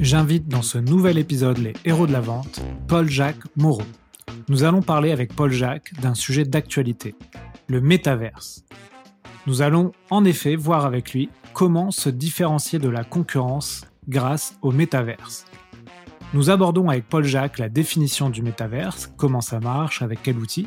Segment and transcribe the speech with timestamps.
[0.00, 3.82] J'invite dans ce nouvel épisode les héros de la vente, Paul-Jacques Moreau.
[4.48, 7.14] Nous allons parler avec Paul-Jacques d'un sujet d'actualité,
[7.66, 8.64] le métaverse.
[9.46, 14.72] Nous allons en effet voir avec lui comment se différencier de la concurrence grâce au
[14.72, 15.44] métaverse.
[16.32, 20.66] Nous abordons avec Paul-Jacques la définition du métaverse, comment ça marche, avec quel outil,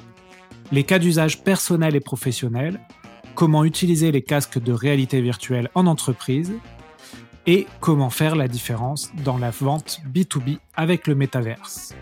[0.72, 2.80] les cas d'usage personnels et professionnels,
[3.34, 6.54] comment utiliser les casques de réalité virtuelle en entreprise
[7.46, 11.96] et comment faire la différence dans la vente B2B avec le métaverse.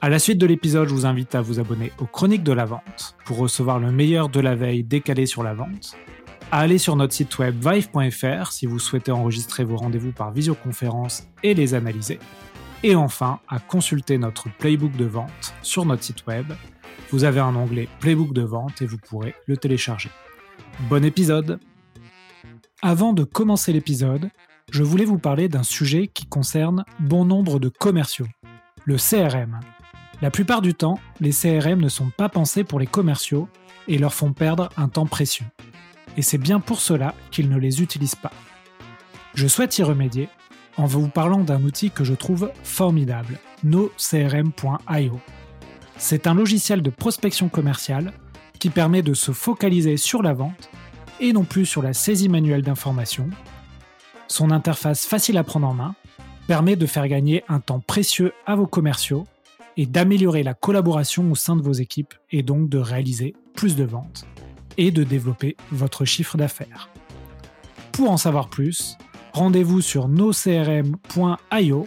[0.00, 2.66] À la suite de l'épisode, je vous invite à vous abonner aux Chroniques de la
[2.66, 5.96] Vente pour recevoir le meilleur de la veille décalé sur la vente,
[6.52, 11.26] à aller sur notre site web vive.fr si vous souhaitez enregistrer vos rendez-vous par visioconférence
[11.42, 12.18] et les analyser,
[12.82, 16.52] et enfin à consulter notre playbook de vente sur notre site web.
[17.10, 20.10] Vous avez un onglet Playbook de vente et vous pourrez le télécharger.
[20.90, 21.58] Bon épisode
[22.84, 24.28] avant de commencer l'épisode,
[24.70, 28.26] je voulais vous parler d'un sujet qui concerne bon nombre de commerciaux,
[28.84, 29.58] le CRM.
[30.20, 33.48] La plupart du temps, les CRM ne sont pas pensés pour les commerciaux
[33.88, 35.46] et leur font perdre un temps précieux.
[36.18, 38.32] Et c'est bien pour cela qu'ils ne les utilisent pas.
[39.32, 40.28] Je souhaite y remédier
[40.76, 45.20] en vous parlant d'un outil que je trouve formidable, nocrm.io.
[45.96, 48.12] C'est un logiciel de prospection commerciale
[48.58, 50.68] qui permet de se focaliser sur la vente
[51.24, 53.30] et non plus sur la saisie manuelle d'informations.
[54.28, 55.94] Son interface facile à prendre en main
[56.46, 59.26] permet de faire gagner un temps précieux à vos commerciaux
[59.78, 63.84] et d'améliorer la collaboration au sein de vos équipes et donc de réaliser plus de
[63.84, 64.26] ventes
[64.76, 66.90] et de développer votre chiffre d'affaires.
[67.92, 68.98] Pour en savoir plus,
[69.32, 71.86] rendez-vous sur nocrm.io.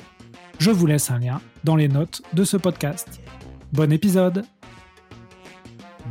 [0.57, 3.21] Je vous laisse un lien dans les notes de ce podcast.
[3.71, 4.45] Bon épisode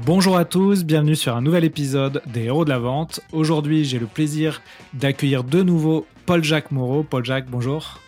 [0.04, 3.20] Bonjour à tous, bienvenue sur un nouvel épisode des Héros de la Vente.
[3.32, 7.02] Aujourd'hui, j'ai le plaisir d'accueillir de nouveau Paul-Jacques Moreau.
[7.02, 7.98] Paul-Jacques, bonjour.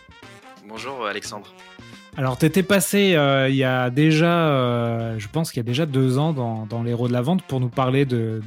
[0.67, 1.53] Bonjour Alexandre.
[2.17, 5.67] Alors, tu étais passé euh, il y a déjà, euh, je pense qu'il y a
[5.67, 8.41] déjà deux ans dans, les Héros de la Vente pour nous parler de,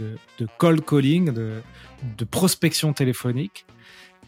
[0.59, 3.67] cold calling, de, prospection téléphonique.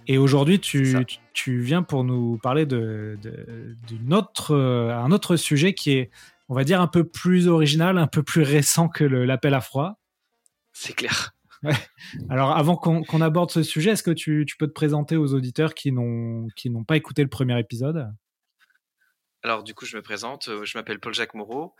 [0.07, 1.07] Et aujourd'hui, tu,
[1.47, 3.17] viens pour nous parler d'un
[4.11, 6.11] autre, euh, un autre sujet qui est
[6.49, 10.01] on va dire, un peu plus original, un peu plus récent que l'appel à froid.
[10.73, 11.35] C'est clair.
[12.29, 15.93] Alors, avant qu'on aborde ce sujet, est-ce que tu, peux te présenter aux auditeurs qui
[15.93, 16.49] n'ont
[16.87, 18.13] pas écouté le premier épisode?
[19.45, 20.49] Alors du coup, je me présente.
[20.49, 21.77] Euh, je m'appelle Paul-Jacques Moreau.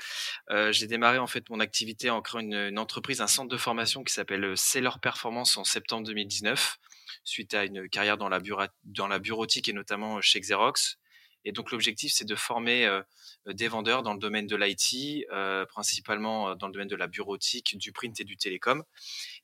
[0.51, 4.05] Euh, j'ai démarré en fait mon activité en créant une, entreprise, un centre de formation
[4.05, 6.79] qui s'appelle euh, Seller Performance en septembre 2019,
[7.25, 8.41] suite à une carrière dans la,
[8.85, 10.99] dans la bureautique et notamment chez Xerox.
[11.45, 13.03] Et donc l'objectif, c'est de former euh,
[13.47, 17.07] des vendeurs dans le domaine de l'IT, euh, principalement euh, dans le domaine de la
[17.07, 18.83] bureautique, du print et du télécom.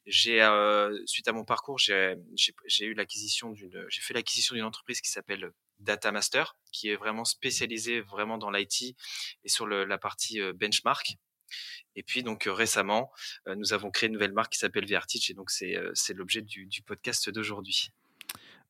[0.06, 0.40] J'ai,
[1.04, 2.16] suite à mon parcours, j'ai,
[2.80, 7.24] eu l'acquisition d'une, j'ai fait l'acquisition d'une entreprise qui s'appelle Data Master, qui est vraiment
[7.24, 8.96] spécialisée vraiment dans l'IT
[9.44, 11.16] et sur la partie benchmark.
[11.96, 13.12] Et puis donc récemment,
[13.46, 16.82] nous avons créé une nouvelle marque qui s'appelle VRTeach et donc c'est, c'est l'objet du,
[16.84, 17.90] podcast d'aujourd'hui.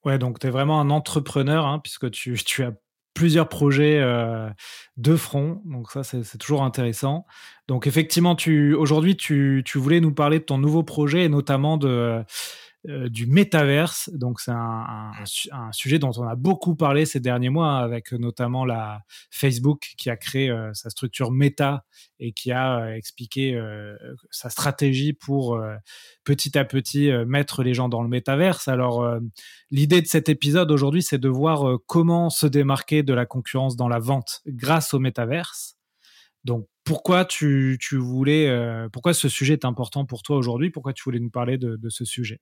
[0.04, 2.72] Ouais, donc tu es vraiment un entrepreneur, hein, puisque tu, as
[3.14, 4.48] plusieurs projets euh,
[4.96, 5.62] de front.
[5.64, 7.26] Donc ça, c'est toujours intéressant.
[7.68, 11.76] Donc effectivement, tu aujourd'hui, tu, tu, voulais nous parler de ton nouveau projet et notamment
[11.76, 12.22] de
[12.84, 14.10] du métaverse.
[14.14, 15.12] Donc c'est un,
[15.72, 20.16] sujet dont on a beaucoup parlé ces derniers mois, avec notamment la Facebook qui a
[20.16, 21.84] créé euh, sa structure Meta
[22.18, 23.60] et qui a euh, expliqué
[24.30, 25.60] sa stratégie pour
[26.24, 28.68] petit à petit mettre les gens dans le métaverse.
[28.68, 29.18] Alors
[29.70, 33.88] l'idée de cet épisode aujourd'hui, c'est de voir comment se démarquer de la concurrence dans
[33.88, 35.76] la vente grâce au métaverse.
[36.44, 38.50] Donc pourquoi tu, voulais,
[38.92, 40.70] pourquoi ce sujet est important pour toi aujourd'hui?
[40.70, 42.40] Pourquoi tu voulais nous parler de ce sujet?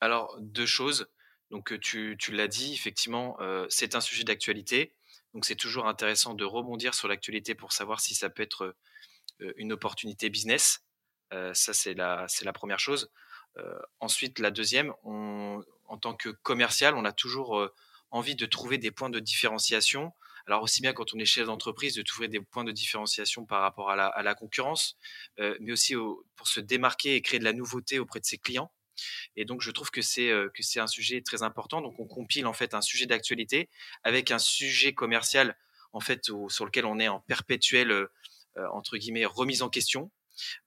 [0.00, 1.08] Alors, deux choses.
[1.50, 3.36] Donc, tu, l'as dit, effectivement,
[3.68, 4.94] c'est un sujet d'actualité.
[5.34, 8.76] Donc, c'est toujours intéressant de rebondir sur l'actualité pour savoir si ça peut être
[9.56, 10.84] une opportunité business.
[11.52, 13.10] ça, c'est la, première chose.
[13.98, 17.68] ensuite, la deuxième, en tant que commercial, on a toujours
[18.10, 20.12] envie de trouver des points de différenciation.
[20.46, 23.60] Alors aussi bien quand on est chef d'entreprise, de trouver des points de différenciation par
[23.60, 24.96] rapport à la concurrence,
[25.38, 25.94] mais aussi
[26.36, 28.72] pour se démarquer et créer de la nouveauté auprès de ses clients.
[29.36, 31.80] Et donc, je trouve que c'est que c'est un sujet très important.
[31.80, 33.68] Donc, on compile en fait un sujet d'actualité
[34.02, 35.56] avec un sujet commercial
[35.92, 38.08] en fait sur lequel on est en perpétuelle
[38.72, 40.10] entre guillemets remise en question.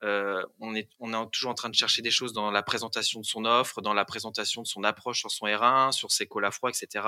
[0.01, 3.25] on est on est toujours en train de chercher des choses dans la présentation de
[3.25, 6.51] son offre, dans la présentation de son approche sur son R1, sur ses cols à
[6.51, 7.05] froid, etc.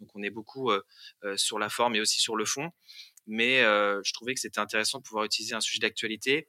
[0.00, 0.70] Donc, on est beaucoup
[1.36, 2.70] sur la forme et aussi sur le fond.
[3.26, 6.48] Mais je trouvais que c'était intéressant de pouvoir utiliser un sujet d'actualité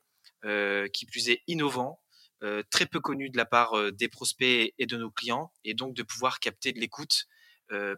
[0.93, 1.99] qui plus est innovant,
[2.43, 5.73] euh, très peu connu de la part euh, des prospects et de nos clients, et
[5.73, 7.27] donc de pouvoir capter de l'écoute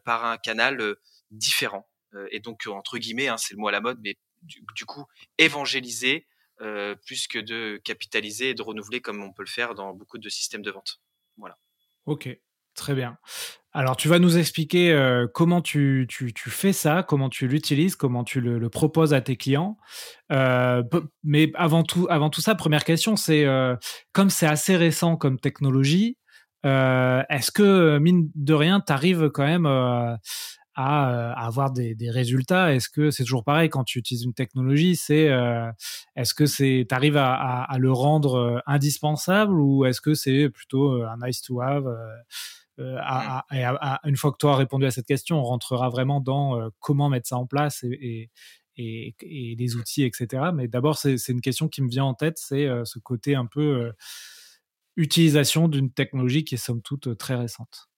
[0.05, 0.95] par un canal
[1.31, 1.89] différent.
[2.29, 5.07] et donc, entre guillemets, hein, c'est le mot à la mode, mais du, coup,
[5.39, 6.27] évangéliser
[7.07, 10.29] plus que de capitaliser et de renouveler comme on peut le faire dans beaucoup de
[10.29, 11.01] systèmes de vente.
[11.37, 11.57] Voilà.
[12.05, 12.29] Ok,
[12.75, 13.17] très bien.
[13.75, 18.39] Alors, tu vas nous expliquer euh, comment tu, fais ça, comment tu l'utilises, comment tu
[18.39, 19.77] le, proposes à tes clients.
[20.31, 20.83] Euh,
[21.23, 23.75] mais avant tout, avant tout ça, première question, c'est euh,
[24.11, 26.17] comme c'est assez récent comme technologie,
[26.63, 30.19] est-ce que, mine de rien, tu arrives quand même à,
[30.75, 32.73] avoir des, résultats?
[32.75, 35.29] Est-ce que c'est toujours pareil quand tu utilises une technologie C'est
[36.15, 41.03] est-ce que c'est tu arrives à, à, le rendre indispensable ou est-ce que c'est plutôt
[41.03, 41.85] un nice to have
[42.79, 42.97] euh,
[44.03, 47.09] une fois que toi as répondu à cette question, on rentrera vraiment dans euh, comment
[47.09, 48.31] mettre ça en place et,
[48.77, 50.51] et, et, les outils, etc.
[50.53, 53.45] Mais d'abord, c'est une question qui me vient en tête, c'est euh, ce côté un
[53.45, 53.91] peu
[54.95, 57.89] utilisation d'une technologie qui est somme toute très récente.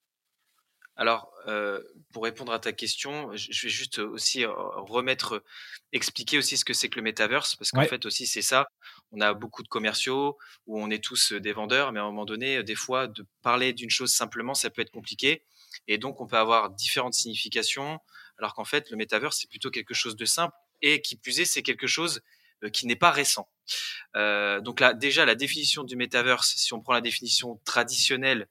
[0.98, 1.82] Alors, euh,
[2.14, 5.44] pour répondre à ta question, je vais juste aussi remettre,
[5.92, 8.68] expliquer aussi ce que c'est que le metaverse, parce qu'en fait aussi c'est ça.
[9.12, 10.38] On a beaucoup de commerciaux
[10.68, 13.74] où on est tous des vendeurs, mais à un moment donné, des fois, de parler
[13.74, 15.44] d'une chose simplement, ça peut être compliqué,
[15.88, 18.00] et donc on peut avoir différentes significations,
[18.38, 21.46] alors qu'en fait, le metaverse c'est plutôt quelque chose de simple, et qui plus est,
[21.46, 22.22] c'est quelque chose
[22.72, 23.50] qui n'est pas récent.
[24.16, 28.48] Euh, donc là, déjà la définition du metaverse, si on prend la définition traditionnelle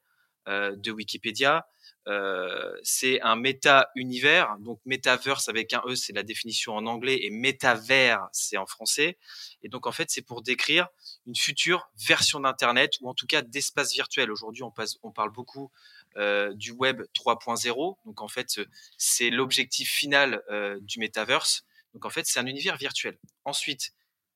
[0.49, 1.67] euh, de Wikipédia,
[2.07, 4.57] euh, c'est un méta-univers.
[4.61, 9.17] Donc, metaverse avec un E, c'est la définition en anglais, et métavers, c'est en français.
[9.63, 10.89] Et donc, en fait, c'est pour décrire
[11.27, 14.31] une future version d'Internet, ou en tout cas d'espace virtuel.
[14.31, 15.71] Aujourd'hui, on, parle beaucoup
[16.17, 17.97] euh, du web 3.0.
[18.05, 18.61] Donc, en fait,
[18.99, 21.65] c'est l'objectif final euh, du metaverse.
[21.95, 23.19] Donc, en fait, c'est un univers virtuel.
[23.45, 23.93] Ensuite,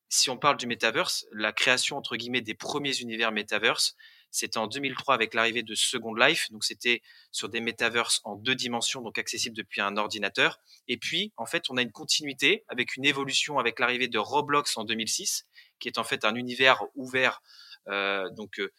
[0.09, 3.95] si on parle du metaverse, la création, entre guillemets, des premiers univers metaverse,
[4.31, 6.51] c'était en 2003 avec l'arrivée de Second Life.
[6.51, 7.03] Donc, c'était
[7.33, 10.61] sur des metaverses en deux dimensions, donc accessibles depuis un ordinateur.
[10.87, 14.77] Et puis, en fait, on a une continuité avec une évolution avec l'arrivée de Roblox
[14.77, 15.47] en 2006,
[15.79, 17.43] qui est en fait un univers ouvert,
[17.89, 18.73] euh, donc euh,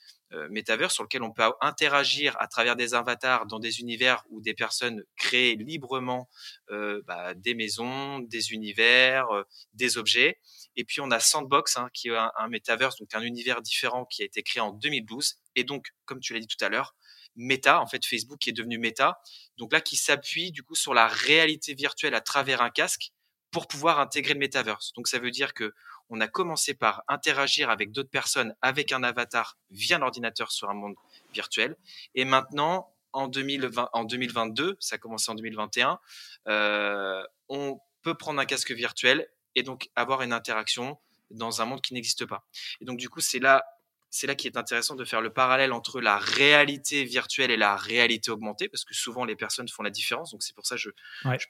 [0.49, 4.53] métavers sur lequel on peut interagir à travers des avatars dans des univers où des
[4.53, 6.29] personnes créent librement
[6.71, 9.43] euh, bah, des maisons, des univers, euh,
[9.73, 10.39] des objets.
[10.75, 14.21] Et puis on a Sandbox, hein, qui est un, un donc un univers différent qui
[14.21, 15.35] a été créé en 2012.
[15.55, 16.95] Et donc, comme tu l'as dit tout à l'heure,
[17.35, 19.19] Meta, en fait Facebook qui est devenu Meta,
[19.57, 23.11] donc là qui s'appuie du coup sur la réalité virtuelle à travers un casque
[23.51, 24.93] pour pouvoir intégrer le metaverse.
[24.93, 25.73] Donc ça veut dire que
[26.09, 30.69] on a commencé par interagir avec d'autres personnes avec un avatar via un ordinateur sur
[30.69, 30.95] un monde
[31.33, 31.75] virtuel.
[32.15, 35.99] Et maintenant, en, 2020, en 2022, ça a commencé en 2021,
[36.47, 40.99] euh, on peut prendre un casque virtuel et donc avoir une interaction
[41.31, 42.45] dans un monde qui n'existe pas.
[42.81, 43.63] Et donc du coup, c'est là
[44.09, 47.75] c'est là qui est intéressant de faire le parallèle entre la réalité virtuelle et la
[47.75, 50.81] réalité augmentée, parce que souvent les personnes font la différence, donc c'est pour ça que
[50.81, 50.89] je,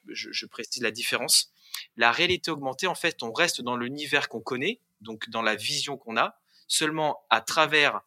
[0.08, 1.52] je, je, précise la différence.
[1.96, 5.96] La réalité augmentée, en fait, on reste dans l'univers qu'on connaît, donc dans la vision
[5.96, 8.00] qu'on a, seulement à travers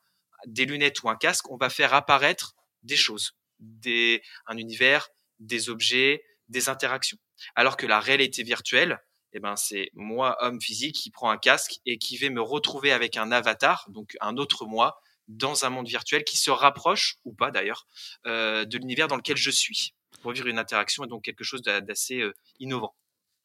[0.45, 5.09] des lunettes ou un casque, on va faire apparaître des choses, des, un univers,
[5.39, 7.17] des objets, des interactions.
[7.55, 9.01] Alors que la réalité virtuelle,
[9.33, 12.91] eh ben c'est moi, homme physique, qui prend un casque et qui vais me retrouver
[12.91, 17.33] avec un avatar, donc un autre moi, dans un monde virtuel qui se rapproche, ou
[17.33, 17.87] pas d'ailleurs,
[18.25, 21.61] euh, de l'univers dans lequel je suis, pour vivre une interaction et donc quelque chose
[21.61, 22.93] d'assez euh, innovant.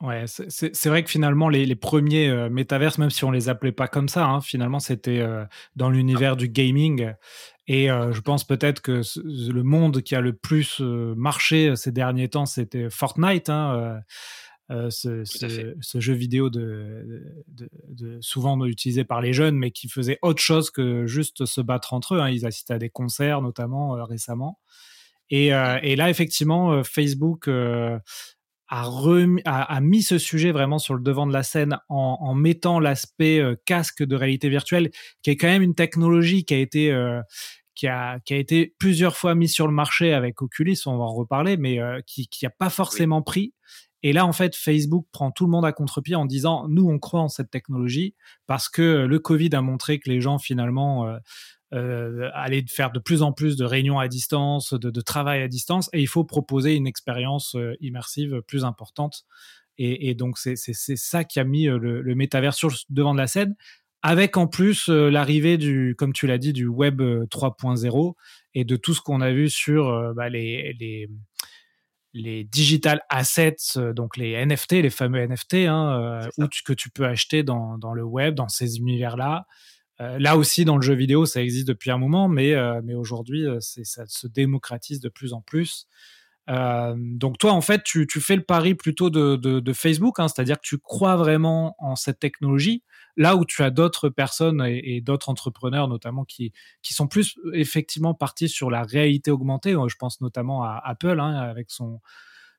[0.01, 3.89] Ouais, c'est vrai que finalement, les, premiers euh, métaverses, même si on les appelait pas
[3.89, 7.13] comme ça, hein, finalement, c'était euh, dans l'univers du gaming.
[7.67, 12.47] Et je pense peut-être que le monde qui a le plus marché ces derniers temps,
[12.47, 13.51] c'était Fortnite.
[13.51, 14.01] Hein,
[14.71, 19.71] euh, ce, ce, ce, jeu vidéo de, de, de, souvent utilisé par les jeunes, mais
[19.71, 22.21] qui faisait autre chose que juste se battre entre eux.
[22.21, 22.29] Hein.
[22.29, 24.59] Ils assistaient à des concerts, notamment euh, récemment.
[25.31, 28.03] Et, euh, et, là, effectivement, Facebook a,
[28.83, 32.35] remis, a, a, mis ce sujet vraiment sur le devant de la scène en, en
[32.35, 34.91] mettant l'aspect casque de réalité virtuelle,
[35.23, 36.95] qui est quand même une technologie qui a été
[37.75, 41.05] qui a, qui a été plusieurs fois mis sur le marché avec Oculus, on va
[41.05, 43.55] en reparler, mais qui n'a pas forcément pris.
[44.03, 46.99] Et là, en fait, Facebook prend tout le monde à contre-pied en disant, nous, on
[46.99, 48.15] croit en cette technologie
[48.47, 51.19] parce que le Covid a montré que les gens, finalement, euh,
[51.75, 55.91] euh, allaient faire de plus en plus de réunions à distance, de, travail à distance,
[55.93, 59.25] et il faut proposer une expérience euh, immersive plus importante.
[59.81, 62.57] Et, donc, c'est ça qui a mis le, le métavers
[62.91, 63.55] devant de la scène,
[64.03, 68.15] avec en plus l'arrivée du, comme tu l'as dit, du Web 3.0
[68.55, 71.09] et de tout ce qu'on a vu sur bah, les, les
[72.13, 77.07] les digital assets, euh, donc les NFT, les fameux NFT, hein, euh, que tu peux
[77.07, 79.47] acheter dans, dans, le web, dans ces univers-là.
[80.01, 83.45] Euh, là aussi, dans le jeu vidéo, ça existe depuis un moment, mais, mais aujourd'hui,
[83.61, 85.87] ça se démocratise de plus en plus.
[86.47, 90.79] donc toi, en fait, tu, fais le pari plutôt de, Facebook, hein, c'est-à-dire que tu
[90.79, 92.85] crois vraiment en cette technologie,
[93.19, 98.15] là où tu as d'autres personnes et, d'autres entrepreneurs, notamment, qui, qui sont plus effectivement
[98.15, 99.73] partis sur la réalité augmentée.
[99.73, 102.01] Je pense notamment à Apple, hein, avec son,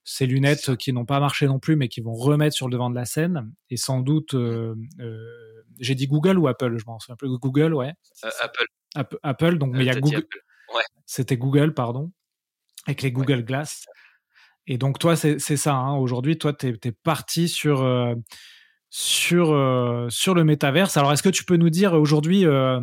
[0.03, 2.91] ses lunettes qui n'ont pas marché non plus, mais qui vont remettre sur le devant
[2.91, 3.51] de la scène.
[3.71, 4.35] Et sans doute,
[5.79, 7.29] j'ai dit Google ou Apple, je m'en souviens plus.
[7.39, 7.93] Google, ouais.
[8.41, 8.65] Apple.
[9.23, 10.27] Apple, donc, mais il y a Google.
[11.05, 12.11] C'était Google, pardon
[12.89, 13.85] avec les Google Glass.
[14.67, 15.73] Et donc, toi, c'est ça.
[15.73, 15.95] Hein.
[15.95, 18.15] Aujourd'hui, toi, tu es, parti sur, euh,
[18.89, 20.97] sur, euh, sur le métaverse.
[20.97, 22.79] Alors, est-ce que tu peux nous dire aujourd'hui euh,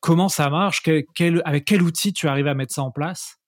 [0.00, 0.82] comment ça marche?
[0.82, 3.38] Quel, Avec quel outil tu arrives à mettre ça en place?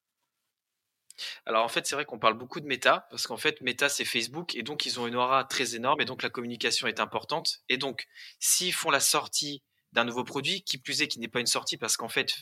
[1.47, 4.05] Alors en fait, c'est vrai qu'on parle beaucoup de Meta, parce qu'en fait, Meta, c'est
[4.05, 7.59] Facebook, et donc ils ont une aura très énorme, et donc la communication est importante.
[7.69, 8.07] Et donc,
[8.39, 11.77] s'ils font la sortie d'un nouveau produit, qui plus est, qui n'est pas une sortie,
[11.77, 12.35] parce qu'en fait,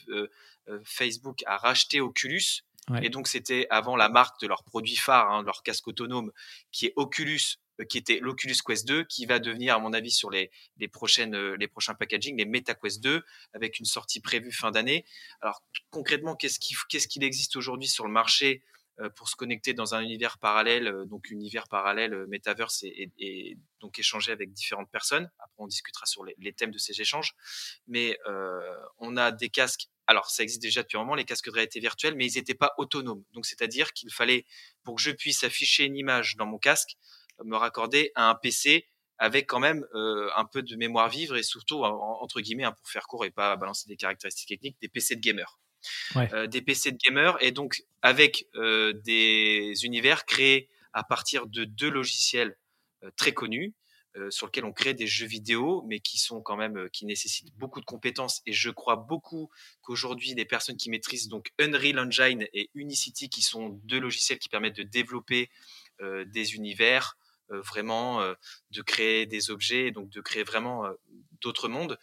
[0.85, 2.65] Facebook a racheté Oculus,
[3.03, 6.31] et donc, c'était avant la marque de leur produit phare, hein, leur casque autonome,
[6.71, 10.11] qui est Oculus, euh, qui était l'Oculus Quest 2, qui va devenir, à mon avis,
[10.11, 14.21] sur les, les, prochaines, euh, les prochains packaging, les Meta Quest 2, avec une sortie
[14.21, 15.05] prévue fin d'année.
[15.41, 18.63] Alors, concrètement, qu'est-ce qu'il qu'est-ce qu'il existe aujourd'hui sur le marché
[19.01, 23.99] euh, pour se connecter dans un univers parallèle, donc univers parallèle, Metaverse, et, et, donc
[23.99, 25.31] échanger avec différentes personnes?
[25.39, 27.35] Après, on discutera sur les, les thèmes de ces échanges.
[27.87, 28.61] Mais euh,
[28.99, 31.81] on a des casques alors ça existe déjà depuis un moment, les casques de réalité
[31.81, 33.25] virtuelle, mais ils n'étaient pas autonomes.
[33.33, 34.45] Donc c'est-à-dire qu'il fallait,
[34.85, 36.97] pour que je puisse afficher une image dans mon casque,
[37.45, 38.87] me raccorder à un PC
[39.19, 42.89] avec quand même euh, un peu de mémoire vivre et surtout, entre guillemets, hein, pour
[42.89, 45.59] faire court et pas balancer des caractéristiques techniques, des PC de gamer.
[46.17, 51.65] Euh, des PC de gamer et donc avec euh, des univers créés à partir de
[51.65, 52.57] deux logiciels
[53.17, 53.75] très connus
[54.31, 57.81] sur lequel on crée des jeux vidéo, mais qui sont quand même qui nécessitent beaucoup
[57.81, 58.41] de compétences.
[58.47, 59.51] Et je crois beaucoup
[59.83, 64.49] qu'aujourd'hui, les personnes qui maîtrisent donc Unreal Engine et Unicity, qui sont deux logiciels qui
[64.49, 65.51] permettent de développer
[66.01, 68.21] des univers, vraiment
[68.71, 70.85] de créer des objets, donc de créer vraiment
[71.41, 71.99] d'autres mondes.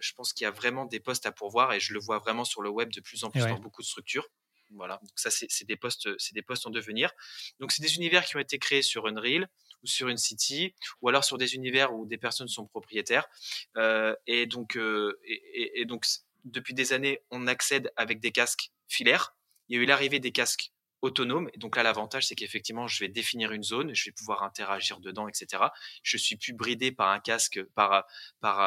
[0.00, 2.44] je pense qu'il y a vraiment des postes à pourvoir et je le vois vraiment
[2.44, 4.28] sur le web de plus en plus dans beaucoup de structures.
[4.74, 7.12] Voilà, donc ça c'est des postes, c'est des postes en devenir.
[7.60, 9.48] Donc c'est des univers qui ont été créés sur Unreal
[9.82, 13.28] ou sur une city, ou alors sur des univers où des personnes sont propriétaires.
[13.76, 16.06] Euh, et donc, euh, et, donc
[16.44, 19.34] depuis des années, on accède avec des casques filaires.
[19.68, 20.71] Il y a eu l'arrivée des casques
[21.02, 21.50] autonomes.
[21.52, 25.00] Et donc là, l'avantage, c'est qu'effectivement, je vais définir une zone, je vais pouvoir interagir
[25.00, 25.64] dedans, etc.
[26.02, 28.06] Je suis plus bridé par un casque, par,
[28.40, 28.60] par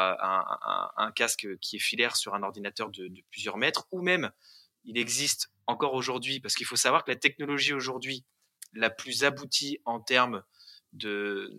[0.96, 4.30] un, casque qui est filaire sur un ordinateur de plusieurs mètres, ou même
[4.84, 8.24] il existe encore aujourd'hui, parce qu'il faut savoir que la technologie aujourd'hui
[8.72, 10.42] la plus aboutie en termes
[10.92, 11.50] de,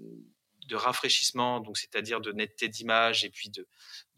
[0.67, 3.67] de rafraîchissement, donc c'est-à-dire de netteté d'image et puis de,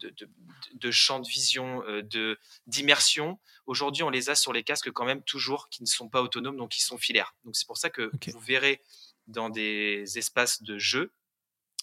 [0.00, 0.28] de,
[0.74, 3.38] de, champ de vision, euh, de d'immersion.
[3.66, 6.56] Aujourd'hui, on les a sur les casques quand même toujours qui ne sont pas autonomes,
[6.56, 7.34] donc qui sont filaires.
[7.44, 8.82] Donc c'est pour ça que vous verrez
[9.26, 11.12] dans des espaces de jeu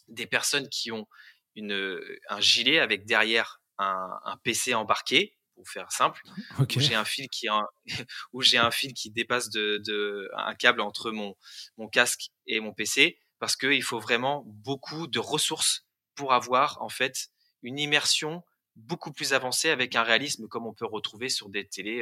[0.10, 1.08] des personnes qui ont
[1.56, 6.22] une, un gilet avec derrière un, un PC embarqué pour faire simple,
[6.60, 7.48] où j'ai un fil qui
[8.34, 11.36] où j'ai un fil qui dépasse de, de, un câble entre mon,
[11.78, 16.90] mon casque et mon PC, parce qu'il faut vraiment beaucoup de ressources pour avoir en
[16.90, 17.30] fait
[17.64, 18.44] une immersion
[18.78, 22.02] beaucoup plus avancée avec un réalisme comme on peut retrouver sur des télés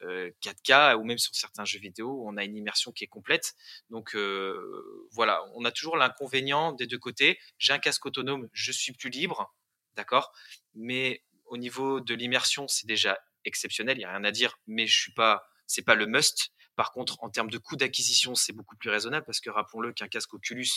[0.00, 0.32] 4K euh,
[0.70, 3.54] euh, ou même sur certains jeux vidéo où on a une immersion qui est complète.
[3.90, 7.38] Donc euh, voilà, on a toujours l'inconvénient des deux côtés.
[7.58, 9.54] J'ai un casque autonome, je suis plus libre,
[9.96, 10.32] d'accord,
[10.74, 14.86] mais au niveau de l'immersion, c'est déjà exceptionnel, il n'y a rien à dire, mais
[14.86, 16.50] je suis pas, c'est pas le must.
[16.76, 20.08] Par contre, en termes de coût d'acquisition, c'est beaucoup plus raisonnable parce que rappelons-le qu'un
[20.08, 20.68] casque Oculus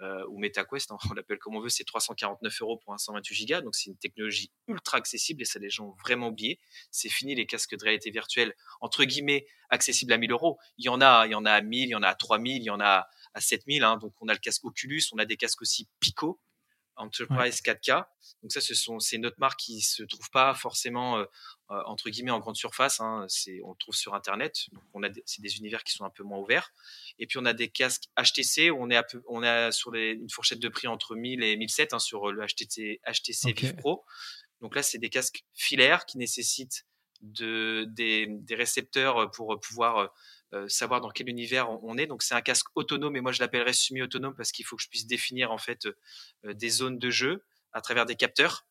[0.00, 3.46] euh, ou MetaQuest, hein, on l'appelle comme on veut, c'est 349 euros pour un 128
[3.46, 3.60] Go.
[3.60, 6.58] Donc c'est une technologie ultra accessible et ça les gens ont vraiment oublié.
[6.90, 10.58] C'est fini les casques de réalité virtuelle entre guillemets accessibles à 1000 euros.
[10.78, 12.14] Il y en a, il y en a à 1000, il y en a à
[12.14, 13.82] 3000, il y en a à 7000.
[13.82, 13.96] Hein.
[13.96, 16.40] Donc on a le casque Oculus, on a des casques aussi Pico
[16.96, 18.04] Enterprise 4K.
[18.42, 21.24] Donc ça, ce sont c'est une autre marque qui se trouve pas forcément euh,
[21.70, 23.00] euh, entre guillemets en grande surface.
[23.00, 23.24] Hein.
[23.28, 24.66] C'est on le trouve sur internet.
[24.72, 26.72] Donc on a c'est des univers qui sont un peu moins ouverts.
[27.18, 30.12] Et puis on a des casques HTC où on est peu, on a sur les,
[30.12, 34.04] une fourchette de prix entre 1000 et 1007 hein, sur le HTC HTC Vive Pro.
[34.60, 36.86] Donc là, c'est des casques filaires qui nécessitent
[37.20, 40.12] de, des, des récepteurs pour pouvoir
[40.54, 42.06] euh, savoir dans quel univers on, est.
[42.06, 44.88] Donc c'est un casque autonome et moi je l'appellerais semi-autonome parce qu'il faut que je
[44.88, 47.42] puisse définir en fait euh, des zones de jeu
[47.72, 48.66] à travers des capteurs.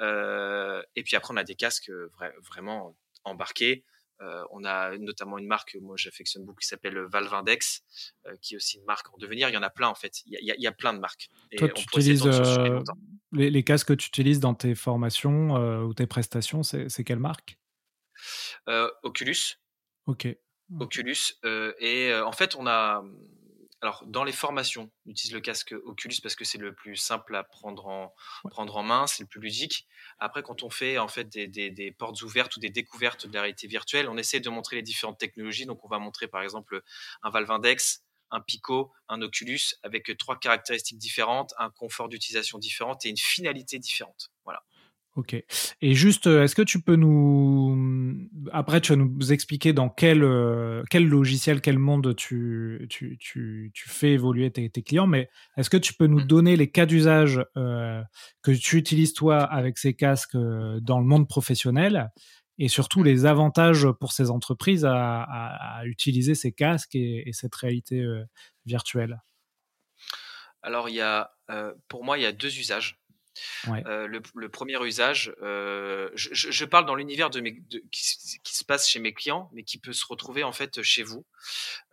[0.00, 1.90] Euh, et puis après on a des casques
[2.48, 3.84] vraiment embarqués.
[4.52, 7.82] on a notamment une marque que moi j'affectionne beaucoup qui s'appelle Valve Index,
[8.40, 9.50] qui est aussi une marque en devenir.
[9.50, 10.22] Il y en a plein en fait.
[10.24, 11.28] Il y a, il y a plein de marques.
[11.58, 12.24] Toi, tu utilises
[13.32, 15.50] les, les, casques que tu utilises dans tes formations
[15.84, 17.58] ou tes prestations, c'est quelle marque?
[19.02, 19.58] Oculus.
[20.06, 20.26] Ok.
[20.80, 21.34] Oculus.
[21.80, 23.02] et en fait, on a
[23.80, 27.36] alors, dans les formations, on utilise le casque Oculus parce que c'est le plus simple
[27.36, 28.12] à prendre en,
[28.50, 29.86] prendre en main, c'est le plus ludique.
[30.18, 33.42] Après, quand on fait en fait des, des, portes ouvertes ou des découvertes de la
[33.42, 35.64] réalité virtuelle, on essaie de montrer les différentes technologies.
[35.64, 36.82] Donc, on va montrer par exemple
[37.22, 42.98] un Valve Index, un Pico, un Oculus avec trois caractéristiques différentes, un confort d'utilisation différent
[43.04, 44.32] et une finalité différente.
[44.44, 44.64] Voilà.
[45.18, 45.34] Ok.
[45.80, 47.76] Et juste, euh, est-ce que tu peux nous.
[48.52, 53.72] Après, tu vas nous expliquer dans quel, euh, quel logiciel, quel monde tu, tu, tu,
[53.74, 56.26] tu fais évoluer tes, tes clients, mais est-ce que tu peux nous mmh.
[56.28, 58.00] donner les cas d'usage euh,
[58.42, 62.12] que tu utilises toi avec ces casques dans le monde professionnel
[62.58, 67.56] et surtout les avantages pour ces entreprises à, à, utiliser ces casques et, et cette
[67.56, 68.06] réalité
[68.66, 69.20] virtuelle?
[70.62, 71.32] Alors, il y a,
[71.88, 73.00] pour moi, il y a deux usages.
[73.68, 79.12] Euh, le, premier usage, euh, je, parle dans l'univers de, qui, se passe chez mes
[79.12, 81.24] clients, mais qui peut se retrouver en fait chez vous.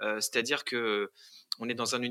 [0.02, 1.12] Euh, c'est-à-dire que
[1.60, 2.02] on est dans un,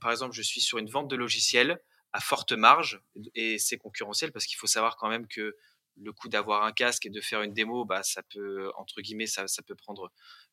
[0.00, 1.80] par exemple, je suis sur une vente de logiciels
[2.12, 3.00] à forte marge
[3.34, 5.56] et c'est concurrentiel parce qu'il faut savoir quand même que
[6.00, 9.26] le coût d'avoir un casque et de faire une démo, bah, ça peut, entre guillemets,
[9.26, 10.10] ça, ça peut prendre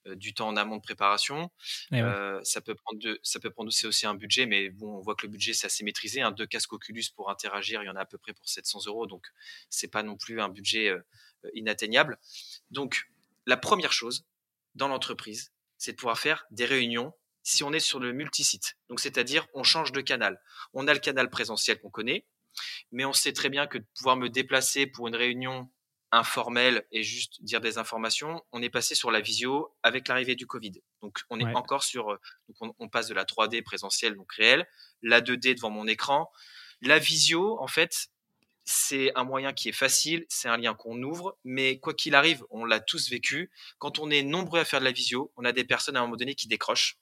[0.08, 1.52] euh, du temps en amont de préparation.
[1.94, 5.16] Euh, ça peut prendre, de, ça peut prendre aussi, un budget, mais bon, on voit
[5.16, 6.22] que le budget c'est assez maîtrisé.
[6.22, 6.32] Hein.
[6.32, 9.08] Deux casques Oculus pour interagir, il y en a à peu près pour 700 euros,
[9.08, 9.28] donc
[9.70, 11.02] c'est pas non plus un budget euh,
[11.54, 12.18] inatteignable.
[12.72, 13.10] Donc,
[13.46, 14.26] la première chose
[14.76, 18.78] dans l'entreprise, c'est de pouvoir faire des réunions si on est sur le multisite.
[18.90, 20.42] Donc, c'est-à-dire, on change de canal.
[20.74, 22.26] On a le canal présentiel qu'on connaît,
[22.92, 25.70] mais on sait très bien que de pouvoir me déplacer pour une réunion
[26.12, 30.48] informelle et juste dire des informations, on est passé sur la visio avec l'arrivée du
[30.48, 30.82] Covid.
[31.02, 32.20] Donc on est encore sur, euh,
[32.62, 34.68] on, passe de la 3D présentielle, donc réelle,
[35.02, 36.32] la 2D devant mon écran.
[36.82, 38.10] La visio, en fait,
[38.66, 42.44] c'est un moyen qui est facile, c'est un lien qu'on ouvre, mais quoi qu'il arrive,
[42.50, 43.52] on l'a tous vécu.
[43.78, 46.04] Quand on est nombreux à faire de la visio, on a des personnes à un
[46.04, 46.98] moment donné qui décrochent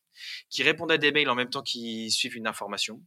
[0.50, 3.02] qui répondent à des mails en même temps qu'ils suivent une information,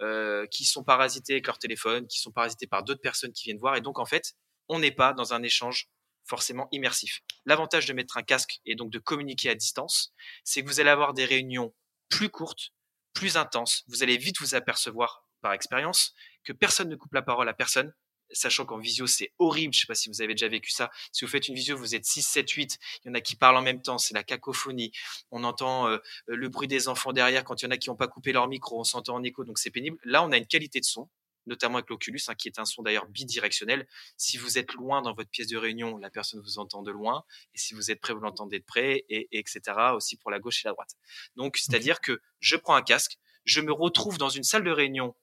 [0.00, 3.58] euh, qui sont parasités avec leur téléphone, qui sont parasités par d'autres personnes qui viennent
[3.58, 3.76] voir.
[3.76, 4.34] Et donc, en fait,
[4.68, 5.88] on n'est pas dans un échange
[6.24, 7.20] forcément immersif.
[7.46, 10.12] L'avantage de mettre un casque et donc de communiquer à distance,
[10.44, 11.74] c'est que vous allez avoir des réunions
[12.08, 12.70] plus courtes,
[13.12, 13.82] plus intenses.
[13.88, 17.92] Vous allez vite vous apercevoir par expérience que personne ne coupe la parole à personne,
[18.32, 19.74] sachant qu'en visio, c'est horrible.
[19.74, 20.90] Je sais pas si vous avez déjà vécu ça.
[21.12, 22.78] Si vous faites une visio, vous êtes 6, 7, 8.
[23.04, 23.98] Il y en a qui parlent en même temps.
[23.98, 24.92] C'est la cacophonie.
[25.30, 27.96] On entend euh, le bruit des enfants derrière quand il y en a qui n'ont
[27.96, 28.80] pas coupé leur micro.
[28.80, 29.44] On s'entend en écho.
[29.44, 29.98] Donc, c'est pénible.
[30.04, 31.08] Là, on a une qualité de son
[31.46, 33.86] notamment avec l'Oculus, hein, qui est un son d'ailleurs bidirectionnel.
[34.16, 37.24] Si vous êtes loin dans votre pièce de réunion, la personne vous entend de loin,
[37.54, 39.60] et si vous êtes prêt, vous l'entendez de près, et, etc.
[39.94, 40.94] aussi pour la gauche et la droite.
[41.36, 45.14] Donc, c'est-à-dire que je prends un casque, je me retrouve dans une salle de réunion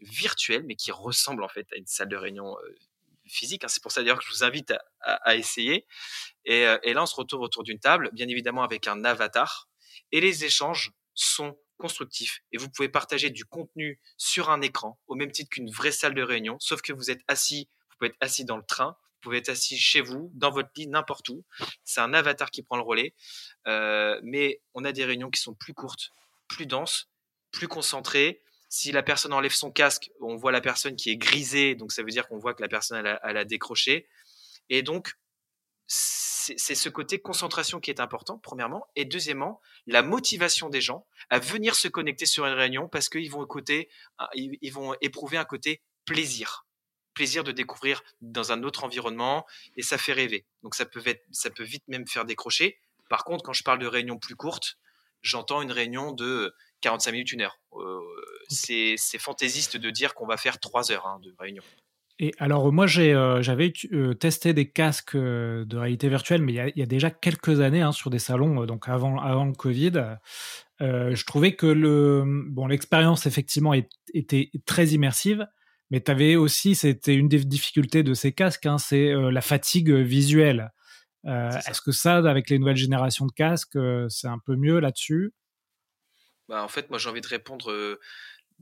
[0.00, 2.56] virtuelle, mais qui ressemble en fait à une salle de réunion
[3.28, 3.64] physique.
[3.64, 3.68] Hein.
[3.68, 5.86] C'est pour ça d'ailleurs que je vous invite à, essayer.
[6.44, 9.68] Et, là, on se retrouve autour d'une table, bien évidemment avec un avatar.
[10.12, 12.40] Et les échanges sont constructifs.
[12.52, 16.14] Et vous pouvez partager du contenu sur un écran, au même titre qu'une vraie salle
[16.14, 19.20] de réunion, sauf que vous êtes assis, vous pouvez être assis dans le train, vous
[19.30, 21.44] pouvez être assis chez vous, dans votre lit, n'importe où.
[21.84, 23.14] C'est un avatar qui prend le relais.
[23.66, 26.12] Mais on a des réunions qui sont plus courtes,
[26.48, 27.08] plus denses,
[27.50, 31.74] plus concentrées si la personne enlève son casque, on voit la personne qui est grisée,
[31.74, 34.08] donc ça veut dire qu'on voit que la personne elle a, décroché.
[34.68, 35.14] Et donc,
[35.86, 38.86] c'est ce côté concentration qui est important, premièrement.
[38.96, 43.30] Et deuxièmement, la motivation des gens à venir se connecter sur une réunion parce qu'ils
[43.30, 43.46] vont,
[44.34, 46.66] ils vont éprouver un côté plaisir.
[47.14, 50.44] Plaisir de découvrir dans un autre environnement et ça fait rêver.
[50.62, 52.78] Donc ça peut, ça peut vite même faire décrocher.
[53.08, 54.76] Par contre, quand je parle de réunions plus courtes,
[55.22, 57.58] j'entends une réunion de 45 minutes, une heure.
[57.74, 58.00] Euh,
[58.48, 61.62] c'est fantaisiste de dire qu'on va faire trois heures hein, de réunion.
[62.18, 66.82] Et alors, moi, euh, j'avais euh, testé des casques de réalité virtuelle, mais il y,
[66.82, 70.16] a, déjà quelques années hein, sur des salons, donc avant, avant le Covid.
[70.80, 73.74] je trouvais que le, bon, l'expérience, effectivement,
[74.14, 75.46] était très immersive,
[75.90, 79.90] mais tu avais aussi, c'était une des difficultés de ces casques, hein, c'est la fatigue
[79.90, 80.72] visuelle.
[81.24, 85.34] Est-ce que ça, avec les nouvelles générations de casques, c'est un peu mieux là-dessus?
[86.48, 87.98] Bah, En fait, moi, j'ai envie de répondre.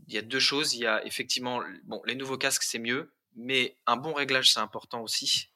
[0.08, 0.74] il y a deux choses.
[0.74, 4.60] Il y a effectivement, bon, les nouveaux casques, c'est mieux, mais un bon réglage, c'est
[4.60, 5.48] important aussi.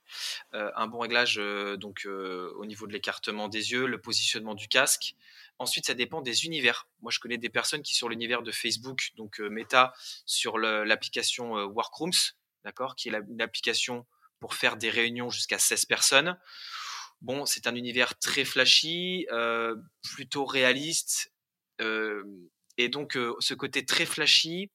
[0.53, 1.37] un bon réglage,
[1.79, 5.15] donc au niveau de l'écartement des yeux, le positionnement du casque.
[5.59, 6.87] Ensuite, ça dépend des univers.
[7.01, 9.93] Moi, je connais des personnes qui sur l'univers de Facebook, donc Meta,
[10.25, 12.33] sur l'application Workrooms,
[12.65, 14.07] d'accord, qui est une application
[14.39, 16.39] pour faire des réunions jusqu'à 16 personnes.
[17.21, 19.27] Bon, c'est un univers très flashy,
[20.03, 21.33] plutôt réaliste,
[21.81, 24.71] et donc ce côté très flashy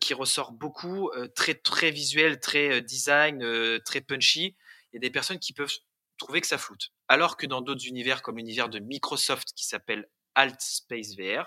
[0.00, 4.56] qui ressort beaucoup, très très visuel, très design, très punchy.
[4.92, 5.72] Il y a des personnes qui peuvent
[6.18, 6.92] trouver que ça floute.
[7.08, 11.46] alors que dans d'autres univers comme l'univers de Microsoft qui s'appelle Alt Space VR,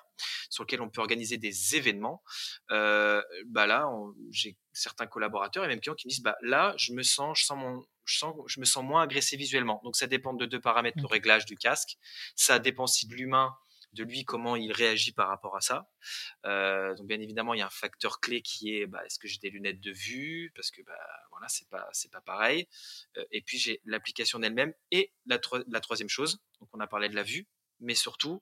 [0.50, 2.24] sur lequel on peut organiser des événements.
[2.72, 3.90] Euh, bah là,
[4.32, 7.46] j'ai certains collaborateurs et même clients qui me disent bah là, je me sens, je
[7.46, 9.82] sens mon, je, sens, je me sens moins agressé visuellement.
[9.84, 11.98] Donc ça dépend de deux paramètres, le réglage du casque.
[12.36, 13.54] Ça dépend aussi de l'humain
[13.94, 15.90] de lui comment il réagit par rapport à ça.
[16.46, 19.28] Euh, donc bien évidemment, il y a un facteur clé qui est bah, est-ce que
[19.28, 20.52] j'ai des lunettes de vue?
[20.56, 20.98] Parce que bah,
[21.32, 22.68] voilà, c'est pas c'est pas pareil.
[23.18, 26.40] Euh, et puis j'ai l'application elle-même et la, la troisième chose.
[26.60, 27.48] Donc on a parlé de la vue,
[27.80, 28.42] mais surtout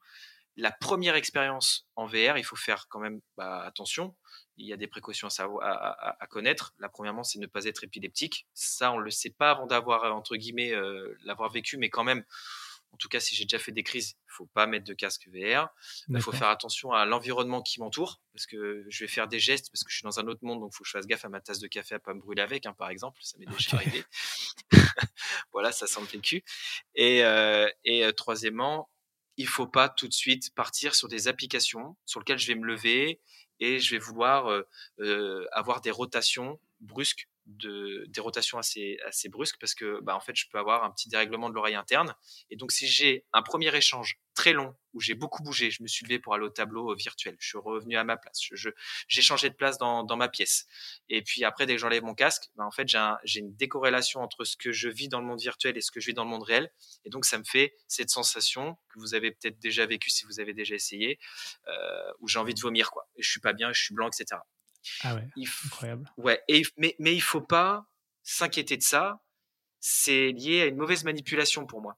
[0.58, 4.16] la première expérience en VR, il faut faire quand même bah, attention.
[4.58, 6.74] Il y a des précautions à, à, connaître.
[6.80, 8.48] La premièrement, c'est ne pas être épileptique.
[8.54, 12.24] Ça, on le sait pas avant d'avoir entre guillemets euh, l'avoir vécu, mais quand même,
[12.96, 15.28] en tout cas, si j'ai déjà fait des crises, il faut pas mettre de casque
[15.28, 15.68] VR.
[16.08, 19.70] Il faut faire attention à l'environnement qui m'entoure, parce que je vais faire des gestes,
[19.70, 21.26] parce que je suis dans un autre monde, donc il faut que je fasse gaffe
[21.26, 23.20] à ma tasse de café à pas me brûler avec, hein, par exemple.
[23.22, 24.06] Ça m'est déjà arrivé.
[25.52, 26.42] voilà, ça sent le cul.
[26.96, 28.90] Et, euh, et euh, troisièmement,
[29.36, 32.66] il faut pas tout de suite partir sur des applications sur lesquelles je vais me
[32.66, 33.20] lever
[33.60, 34.66] et je vais vouloir euh,
[35.00, 40.20] euh, avoir des rotations brusques de, des rotations assez, assez brusques parce que bah, en
[40.20, 42.16] fait, je peux avoir un petit dérèglement de l'oreille interne.
[42.50, 45.88] Et donc, si j'ai un premier échange très long où j'ai beaucoup bougé, je me
[45.88, 48.40] suis levé pour aller au tableau euh, virtuel, je suis revenu à ma place,
[49.08, 50.66] j'ai changé de place dans, dans, ma pièce.
[51.10, 52.88] Et puis après, dès que j'enlève mon casque, bah, en fait,
[53.24, 56.00] j'ai une décorrélation entre ce que je vis dans le monde virtuel et ce que
[56.00, 56.72] je vis dans le monde réel.
[57.04, 60.40] Et donc, ça me fait cette sensation que vous avez peut-être déjà vécu si vous
[60.40, 61.20] avez déjà essayé,
[61.68, 63.08] euh, où j'ai envie de vomir, quoi.
[63.18, 64.42] Je suis pas bien, je suis blanc, etc.
[65.02, 65.28] Ah ouais,
[65.66, 66.12] incroyable.
[66.18, 67.86] Ouais, et, mais, mais il faut pas
[68.24, 69.22] s'inquiéter de ça.
[69.80, 71.98] C'est lié à une mauvaise manipulation pour moi.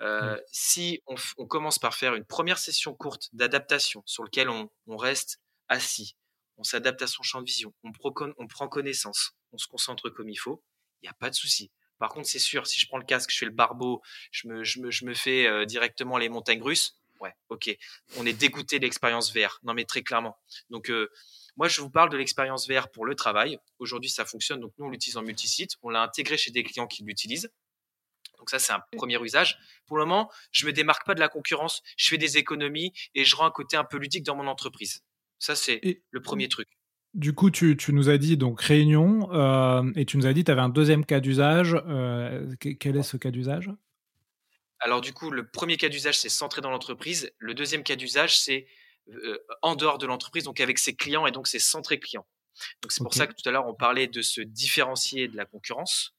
[0.00, 4.68] Euh, si on, on, commence par faire une première session courte d'adaptation sur laquelle on,
[4.88, 6.16] on, reste assis,
[6.56, 7.92] on s'adapte à son champ de vision, on,
[8.36, 10.64] on, prend connaissance, on se concentre comme il faut,
[11.00, 11.70] il n'y a pas de souci.
[11.98, 14.64] Par contre, c'est sûr, si je prends le casque, je fais le barbeau, je me,
[14.64, 17.76] je me, je me fais euh, directement les montagnes russes, ouais, ok,
[18.16, 19.60] on est dégoûté de l'expérience VR.
[19.62, 20.36] Non, mais très clairement.
[20.70, 21.08] Donc, euh,
[21.56, 23.58] moi, je vous parle de l'expérience VR pour le travail.
[23.78, 24.60] Aujourd'hui, ça fonctionne.
[24.60, 25.72] Donc, nous, on l'utilise en multisite.
[25.82, 27.50] On l'a intégré chez des clients qui l'utilisent.
[28.38, 29.58] Donc ça, c'est un premier usage.
[29.86, 31.82] Pour le moment, je me démarque pas de la concurrence.
[31.96, 35.02] Je fais des économies et je rends un côté un peu ludique dans mon entreprise.
[35.38, 36.68] Ça, c'est le premier truc.
[37.14, 40.50] Du coup, tu, nous as dit donc réunion euh, et tu nous as dit tu
[40.50, 41.74] avais un deuxième cas d'usage.
[41.86, 43.70] Euh, quel est ce cas d'usage?
[44.80, 47.32] Alors du coup, le premier cas d'usage, c'est centré dans l'entreprise.
[47.38, 48.66] Le deuxième cas d'usage, c'est
[49.62, 52.26] en dehors de l'entreprise, donc avec ses clients et donc c'est centré client.
[52.82, 55.44] Donc c'est pour ça que tout à l'heure on parlait de se différencier de la
[55.44, 56.14] concurrence.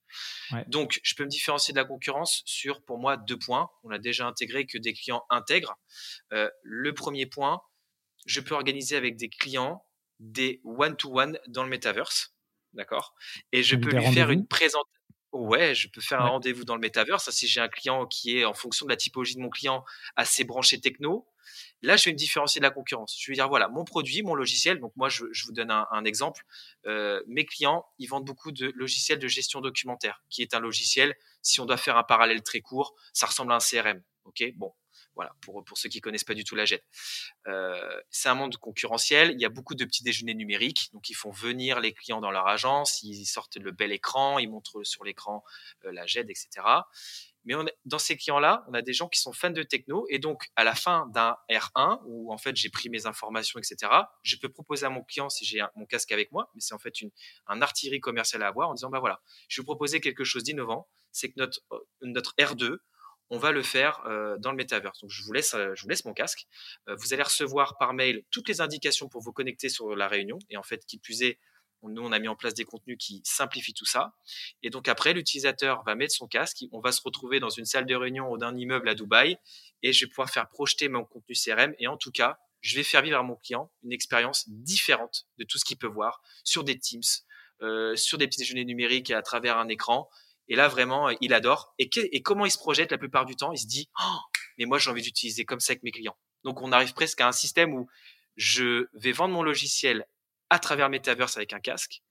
[0.68, 3.70] Donc je peux me différencier de la concurrence sur pour moi deux points.
[3.84, 5.76] On a déjà intégré que des clients intègrent.
[6.34, 7.62] Euh, le premier point,
[8.26, 9.86] je peux organiser avec des clients
[10.20, 12.34] des one-to-one dans le metaverse,
[12.74, 13.14] d'accord?
[13.52, 14.90] Et je peux lui faire une présentation.
[15.34, 17.30] Ouais, je peux faire un rendez-vous dans le metaverse.
[17.32, 19.84] Si j'ai un client qui est en fonction de la typologie de mon client
[20.16, 21.28] assez branché techno,
[21.82, 23.16] Là, je vais me différencier de la concurrence.
[23.20, 24.80] Je vais dire, voilà, mon produit, mon logiciel.
[24.80, 26.44] Donc, moi, je, vous donne un, exemple.
[26.86, 31.16] Euh, mes clients, ils vendent beaucoup de logiciels de gestion documentaire, qui est un logiciel,
[31.42, 34.02] si on doit faire un parallèle très court, ça ressemble à un CRM.
[34.26, 34.44] OK?
[34.56, 34.74] Bon,
[35.16, 36.84] voilà, pour, pour ceux qui connaissent pas du tout la JET.
[37.48, 39.32] Euh, c'est un monde concurrentiel.
[39.32, 40.90] Il y a beaucoup de petits déjeuners numériques.
[40.94, 43.02] Donc, ils font venir les clients dans leur agence.
[43.04, 44.40] Ils sortent le bel écran.
[44.40, 45.44] Ils montrent sur l'écran
[45.86, 46.66] euh, la JET, etc.
[47.46, 47.54] Mais
[47.86, 50.06] dans ces clients-là, on a des gens qui sont fans de techno.
[50.10, 53.92] Et donc, à la fin d'un R1, où en fait j'ai pris mes informations, etc.,
[54.24, 56.80] je peux proposer à mon client, si j'ai mon casque avec moi, mais c'est en
[56.80, 57.12] fait une,
[57.48, 60.44] un artillerie commercial à avoir, en disant, bah voilà, je vais vous proposer quelque chose
[60.44, 60.88] d'innovant.
[61.12, 62.78] C'est que notre, euh, notre R2,
[63.30, 65.00] on va le faire euh, dans le metaverse.
[65.00, 66.48] Donc, je vous laisse, euh, je vous laisse mon casque.
[66.88, 70.40] vous allez recevoir par mail toutes les indications pour vous connecter sur la réunion.
[70.50, 71.40] Et en fait, qui plus est,
[71.84, 74.14] nous, on a mis en place des contenus qui simplifient tout ça.
[74.64, 77.86] Et donc après, l'utilisateur va mettre son casque, on va se retrouver dans une salle
[77.86, 79.38] de réunion ou d'un immeuble à Dubaï,
[79.84, 81.74] et je vais pouvoir faire projeter mon contenu CRM.
[81.80, 85.44] Et en tout cas, je vais faire vivre à mon client une expérience différente de
[85.44, 87.04] tout ce qu'il peut voir sur des Teams,
[87.62, 90.10] euh, sur des petits déjeuners numériques et à travers un écran.
[90.48, 91.74] Et là, vraiment, il adore.
[91.78, 93.52] Et, et comment il se projette la plupart du temps?
[93.52, 94.18] Il se dit, oh,
[94.58, 96.18] mais moi, j'ai envie d'utiliser comme ça avec mes clients.
[96.44, 97.88] Donc, on arrive presque à un système où
[98.36, 100.06] je vais vendre mon logiciel
[100.50, 102.02] à travers Metaverse avec un casque.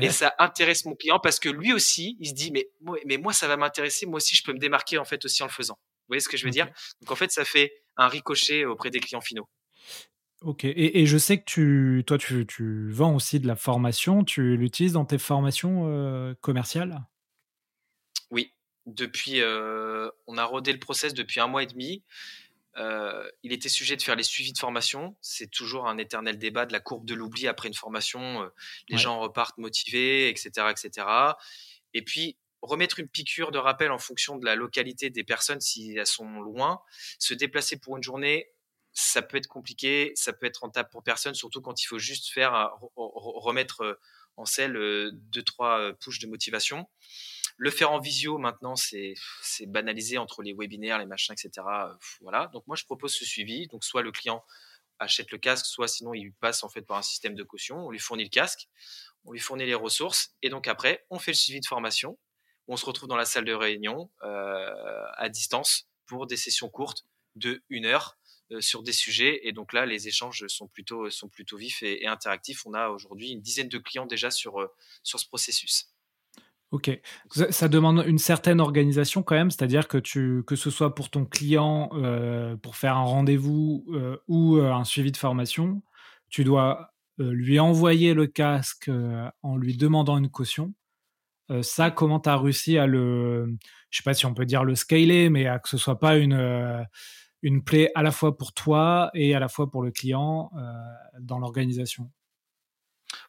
[0.00, 2.68] Et ça intéresse mon client parce que lui aussi, il se dit mais
[3.04, 5.46] mais moi ça va m'intéresser, moi aussi je peux me démarquer en fait aussi en
[5.46, 5.74] le faisant.
[5.74, 6.68] Vous voyez ce que je veux dire?
[7.00, 9.48] Donc en fait ça fait un ricochet auprès des clients finaux.
[10.44, 14.24] Ok, et, je sais que tu, toi, tu, tu, vends aussi de la formation.
[14.24, 17.00] Tu l'utilises dans tes formations euh, commerciales?
[18.32, 18.52] Oui,
[18.86, 22.02] depuis, euh, on a rodé le process depuis un mois et demi.
[22.78, 25.16] Euh, il était sujet de faire les suivis de formation.
[25.20, 28.42] C'est toujours un éternel débat de la courbe de l'oubli après une formation.
[28.42, 28.48] Euh,
[28.88, 31.06] les gens repartent motivés, etc., etc.
[31.94, 35.96] Et puis, remettre une piqûre de rappel en fonction de la localité des personnes si
[35.96, 36.80] elles sont loin.
[37.18, 38.50] Se déplacer pour une journée,
[38.92, 42.30] ça peut être compliqué, ça peut être rentable pour personne, surtout quand il faut juste
[42.30, 44.00] faire remettre euh,
[44.36, 46.88] en selle deux trois pushes de motivation.
[47.56, 49.14] Le faire en visio maintenant, c'est
[49.66, 51.66] banalisé entre les webinaires, les machins, etc.
[52.20, 52.48] Voilà.
[52.52, 53.66] Donc moi, je propose ce suivi.
[53.68, 54.44] Donc soit le client
[54.98, 57.86] achète le casque, soit sinon il passe en fait par un système de caution.
[57.86, 58.68] On lui fournit le casque,
[59.24, 62.18] on lui fournit les ressources, et donc après, on fait le suivi de formation.
[62.68, 67.62] On se retrouve dans la salle de réunion à distance pour des sessions courtes de
[67.68, 68.18] une heure
[68.52, 69.40] euh, sur des sujets.
[69.46, 72.66] Et donc là, les échanges sont plutôt, sont plutôt vifs et, interactifs.
[72.66, 74.68] On a aujourd'hui une dizaine de clients déjà sur, euh,
[75.02, 75.88] sur ce processus.
[76.72, 76.90] Ok,
[77.30, 81.26] ça, demande une certaine organisation quand même, c'est-à-dire que tu, que ce soit pour ton
[81.26, 83.84] client euh, pour faire un rendez-vous
[84.26, 85.82] ou un suivi de formation,
[86.30, 88.90] tu dois lui envoyer le casque
[89.42, 90.72] en lui demandant une caution.
[91.60, 93.54] ça, comment tu as réussi à le,
[93.90, 96.16] je sais pas si on peut dire le scaler, mais à que ce soit pas
[96.16, 96.86] une
[97.42, 100.62] une plaie à la fois pour toi et à la fois pour le client euh,
[101.20, 102.10] dans l'organisation?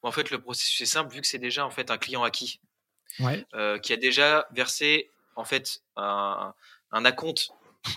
[0.02, 2.62] En fait, le processus est simple vu que c'est déjà en fait un client acquis
[3.19, 3.45] ouais.
[3.54, 6.54] Euh, qui a déjà versé en fait un,
[6.91, 7.52] un acompte.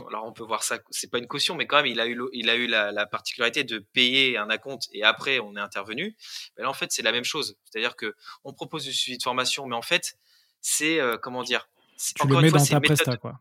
[0.09, 2.21] Alors on peut voir ça, c'est pas une caution, mais quand même il a eu,
[2.33, 6.17] il a eu la, particularité de payer un acompte et après on est intervenu.
[6.57, 9.23] Mais là en fait c'est la même chose, c'est-à-dire que on propose du suivi de
[9.23, 10.17] formation, mais en fait
[10.61, 11.69] c'est euh, comment dire
[12.17, 13.41] Tu le mets dans ta presta, quoi.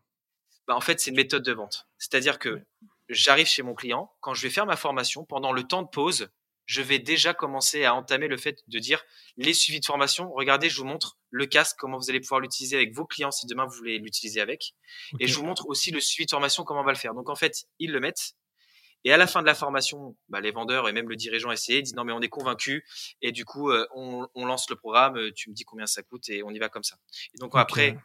[0.66, 1.86] Bah, en fait, c'est une méthode de vente.
[1.98, 2.60] C'est-à-dire que
[3.08, 6.28] j'arrive chez mon client, quand je vais faire ma formation, pendant le temps de pause,
[6.66, 9.02] je vais déjà commencer à entamer le fait de dire
[9.36, 10.32] les suivis de formation.
[10.32, 13.46] Regardez, je vous montre le casque, comment vous allez pouvoir l'utiliser avec vos clients si
[13.46, 14.74] demain vous voulez l'utiliser avec.
[15.20, 17.14] Et je vous montre aussi le suivi de formation, comment on va le faire.
[17.14, 18.34] Donc en fait, ils le mettent.
[19.04, 21.80] Et à la fin de la formation, bah, les vendeurs et même le dirigeant essayé
[21.80, 22.84] disent non mais on est convaincu
[23.22, 25.16] et du coup euh, on, lance le programme.
[25.16, 26.96] Euh, tu me dis combien ça coûte et on y va comme ça.
[27.32, 27.96] Et donc après,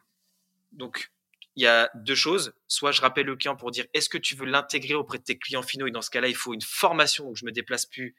[0.71, 1.11] donc
[1.55, 2.53] il y a deux choses.
[2.67, 5.39] Soit je rappelle le client pour dire est-ce que tu veux l'intégrer auprès de tes
[5.39, 5.87] clients finaux?
[5.87, 7.25] Et dans ce cas-là, il faut une formation.
[7.25, 8.15] Donc je me déplace plus,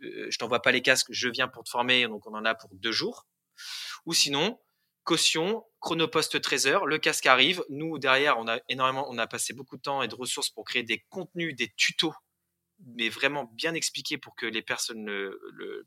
[0.00, 2.06] je t'envoie pas les casques, je viens pour te former.
[2.06, 3.26] Donc on en a pour deux jours.
[4.06, 4.60] Ou sinon,
[5.04, 7.64] caution, chronopost 13 heures, le casque arrive.
[7.68, 10.64] Nous derrière, on a énormément, on a passé beaucoup de temps et de ressources pour
[10.64, 12.14] créer des contenus, des tutos
[12.96, 15.08] mais vraiment bien expliqués pour que les personnes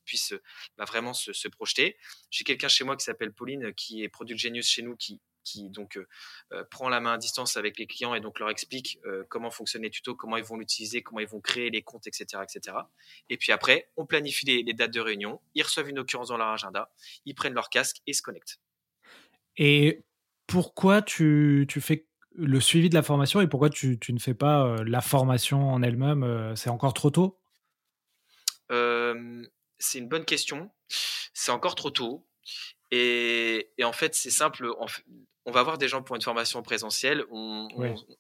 [0.06, 0.34] puissent
[0.78, 1.98] bah, vraiment se, se projeter.
[2.30, 5.70] J'ai quelqu'un chez moi qui s'appelle Pauline, qui est Product Genius chez nous, qui qui
[5.70, 6.08] donc euh,
[6.52, 9.50] euh, prend la main à distance avec les clients et donc leur explique euh, comment
[9.50, 12.78] fonctionnent les tutos, comment ils vont l'utiliser, comment ils vont créer les comptes, etc., etc.
[13.30, 16.50] Et puis après, on planifie les, dates de réunion, ils reçoivent une occurrence dans leur
[16.50, 16.92] agenda,
[17.26, 18.60] ils prennent leur casque et se connectent.
[19.56, 20.04] Et
[20.46, 22.06] pourquoi tu, tu fais
[22.36, 25.82] le suivi de la formation et pourquoi tu, tu ne fais pas la formation en
[25.82, 27.40] elle-même C'est encore trop tôt?
[29.80, 30.72] C'est une bonne question.
[31.34, 32.28] C'est encore trop tôt.
[32.92, 34.74] Et, et, en fait, c'est simple
[35.48, 37.24] on va voir des gens pour une formation présentielle.
[37.32, 37.70] On,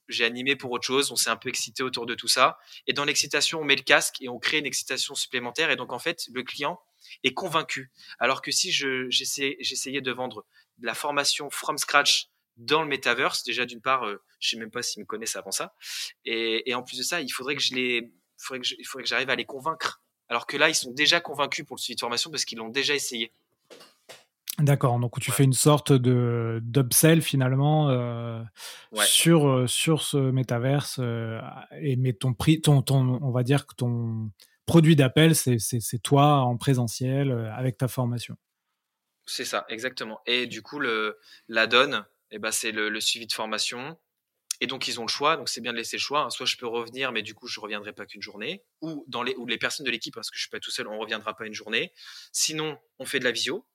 [0.08, 1.12] J'ai animé pour autre chose.
[1.12, 2.58] On s'est un peu excité autour de tout ça.
[2.88, 5.70] Et dans l'excitation, on met le casque et on crée une excitation supplémentaire.
[5.70, 6.80] Et donc, en fait, le client
[7.26, 7.92] est convaincu.
[8.18, 10.46] Alors que si j'essayais de vendre
[10.82, 14.72] la formation from scratch dans le metaverse, déjà d'une part, je euh, je sais même
[14.72, 15.76] pas s'ils me connaissent avant ça.
[16.24, 19.10] Et, en plus de ça, il faudrait que je les, faudrait que il faudrait que
[19.10, 20.02] j'arrive à les convaincre.
[20.30, 22.70] Alors que là, ils sont déjà convaincus pour le suivi de formation parce qu'ils l'ont
[22.70, 23.34] déjà essayé.
[24.60, 28.42] D'accord, donc tu fais une sorte de d'upsell finalement euh,
[29.06, 31.40] sur euh, sur ce métaverse euh,
[31.80, 34.32] et mais ton prix, ton, ton on va dire que ton
[34.66, 38.36] produit d'appel c'est toi en présentiel avec ta formation.
[39.28, 40.22] C'est ça, exactement.
[40.26, 43.96] Et du coup le la donne, eh ben c'est le, suivi de formation.
[44.60, 46.22] Et donc ils ont le choix, donc c'est bien de laisser le choix.
[46.22, 46.30] Hein.
[46.32, 49.36] Soit je peux revenir, mais du coup je reviendrai pas qu'une journée, ou dans les
[49.36, 51.46] ou les personnes de l'équipe parce que je suis pas tout seul, on reviendra pas
[51.46, 51.94] une journée.
[52.32, 53.68] Sinon on fait de la visio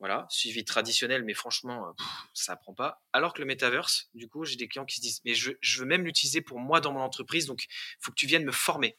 [0.00, 1.92] voilà, suivi traditionnel, mais franchement, euh,
[2.32, 3.02] ça prend pas.
[3.12, 5.84] Alors que le metaverse, du coup, j'ai des clients qui se disent, mais je, veux
[5.84, 7.68] même l'utiliser pour moi dans mon entreprise, donc il
[8.00, 8.98] faut que tu viennes me former.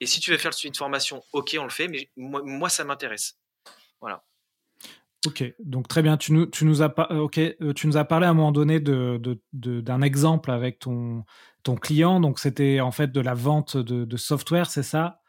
[0.00, 2.68] Et si tu veux faire le suivi de formation, ok, on le fait, mais moi,
[2.68, 3.38] ça m'intéresse.
[4.00, 4.24] Voilà.
[5.26, 6.16] Ok, donc très bien.
[6.16, 6.42] Tu nous,
[6.82, 11.24] euh, euh, as parlé à un moment donné d'un exemple avec ton
[11.80, 12.20] client.
[12.20, 15.22] Donc c'était en fait de la vente de software, c'est ça?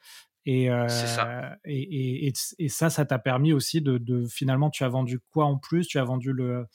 [0.48, 1.58] Et, ça.
[1.66, 5.88] Et, et, ça, ça t'a permis aussi de, finalement, tu as vendu quoi en plus?
[5.88, 6.66] Tu as vendu le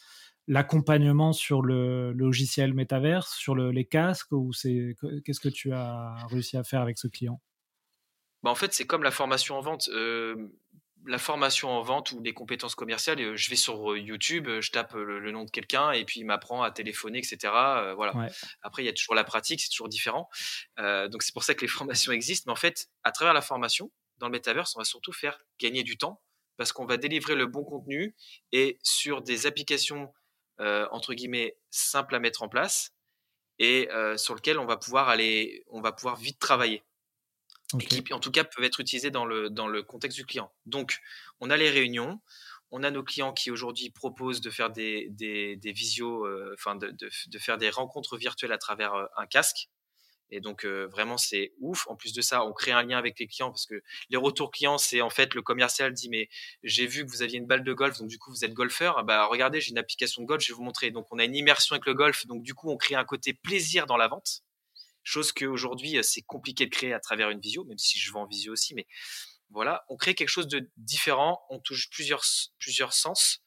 [0.48, 6.56] l'accompagnement sur le, logiciel Metaverse, sur les casques, ou c'est qu'est-ce que tu as réussi
[6.56, 7.40] à faire avec ce client?
[8.42, 9.88] Bah en fait, c'est comme la formation en vente
[11.06, 14.60] la formation en vente ou des compétences commerciales, euh, je vais sur euh, YouTube, euh,
[14.60, 17.52] je tape le, nom de quelqu'un et puis il m'apprend à téléphoner, etc.
[17.96, 18.12] voilà.
[18.62, 20.28] Après, il y a toujours la pratique, c'est toujours différent.
[20.78, 22.44] donc c'est pour ça que les formations existent.
[22.46, 25.82] Mais en fait, à travers la formation, dans le metaverse, on va surtout faire gagner
[25.82, 26.22] du temps
[26.56, 28.14] parce qu'on va délivrer le bon contenu
[28.52, 30.12] et sur des applications
[30.58, 32.92] entre guillemets simple à mettre en place
[33.58, 36.84] et sur lequel on va pouvoir aller, on va pouvoir vite travailler.
[37.80, 40.52] Et qui, en tout cas, peuvent être utilisés dans le, dans le contexte du client.
[40.66, 40.98] Donc,
[41.40, 42.20] on a les réunions,
[42.70, 46.88] on a nos clients qui aujourd'hui proposent de faire des, des, des visios, enfin de,
[46.90, 49.68] de, de, faire des rencontres virtuelles à travers un casque.
[50.32, 51.86] Et donc euh, vraiment c'est ouf.
[51.88, 54.50] En plus de ça, on crée un lien avec les clients parce que les retours
[54.50, 56.30] clients, c'est en fait le commercial dit mais
[56.62, 58.96] j'ai vu que vous aviez une balle de golf, donc du coup vous êtes golfeur.
[58.98, 60.90] Ah bah regardez, j'ai une application de golf, je vais vous montrer.
[60.90, 63.34] Donc on a une immersion avec le golf, donc du coup on crée un côté
[63.34, 64.42] plaisir dans la vente,
[65.04, 68.22] chose qu'aujourd'hui euh, c'est compliqué de créer à travers une visio, même si je vends
[68.22, 68.86] en visio aussi, mais
[69.50, 72.24] voilà, on crée quelque chose de différent, on touche plusieurs
[72.58, 73.42] plusieurs sens.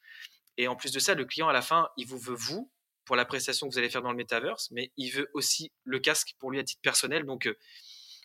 [0.58, 2.70] Et en plus de ça, le client à la fin, il vous veut vous,
[3.06, 5.98] pour la prestation que vous allez faire dans le metaverse, mais il veut aussi le
[5.98, 7.24] casque pour lui à titre personnel.
[7.24, 7.56] Donc euh,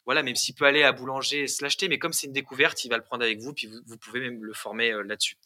[0.06, 2.84] voilà, même s'il peut aller à boulanger et se l'acheter, mais comme c'est une découverte,
[2.84, 5.38] il va le prendre avec vous, puis vous, pouvez même le former euh, là-dessus.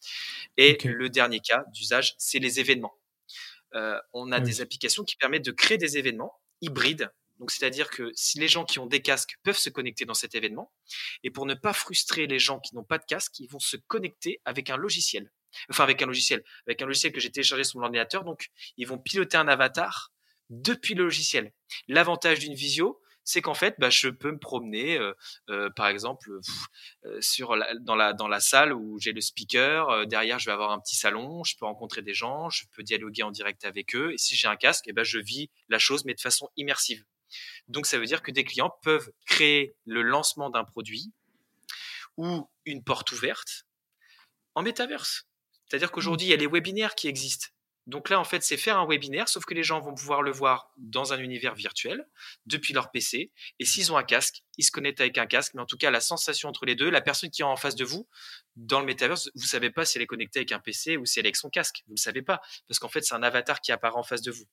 [0.56, 2.94] Et le dernier cas d'usage, c'est les événements.
[3.74, 7.10] Euh, on a des applications qui permettent de créer des événements hybrides.
[7.38, 10.34] Donc, c'est-à-dire que si les gens qui ont des casques peuvent se connecter dans cet
[10.34, 10.72] événement,
[11.22, 13.76] et pour ne pas frustrer les gens qui n'ont pas de casque, ils vont se
[13.76, 15.30] connecter avec un logiciel
[15.70, 18.24] enfin avec un logiciel, avec un logiciel que j'ai téléchargé sur mon ordinateur.
[18.24, 20.12] Donc, ils vont piloter un avatar
[20.50, 21.52] depuis le logiciel.
[21.88, 25.12] L'avantage d'une visio, c'est qu'en fait, bah, je peux me promener, euh,
[25.50, 26.30] euh, par exemple,
[27.04, 30.06] euh, sur dans, la, dans la salle où j'ai le speaker.
[30.06, 31.42] derrière, je vais avoir un petit salon.
[31.42, 32.48] Je peux rencontrer des gens.
[32.50, 34.12] Je peux dialoguer en direct avec eux.
[34.12, 37.04] Et si j'ai un casque, eh ben, je vis la chose, mais de façon immersive.
[37.68, 41.12] Donc, ça veut dire que des clients peuvent créer le lancement d'un produit
[42.16, 43.66] ou une porte ouverte
[44.54, 45.26] en métaverse.
[45.68, 47.48] C'est-à-dire qu'aujourd'hui, il y a les webinaires qui existent.
[47.86, 50.32] Donc là, en fait, c'est faire un webinaire, sauf que les gens vont pouvoir le
[50.32, 52.04] voir dans un univers virtuel,
[52.44, 53.30] depuis leur PC.
[53.60, 55.54] Et s'ils ont un casque, ils se connectent avec un casque.
[55.54, 57.76] Mais en tout cas, la sensation entre les deux, la personne qui est en face
[57.76, 58.08] de vous,
[58.56, 61.18] dans le metaverse, vous savez pas si elle est connectée avec un PC ou si
[61.18, 61.82] elle est avec son casque.
[61.86, 62.40] Vous le savez pas.
[62.66, 64.46] Parce qu'en fait, c'est un avatar qui apparaît en face de vous.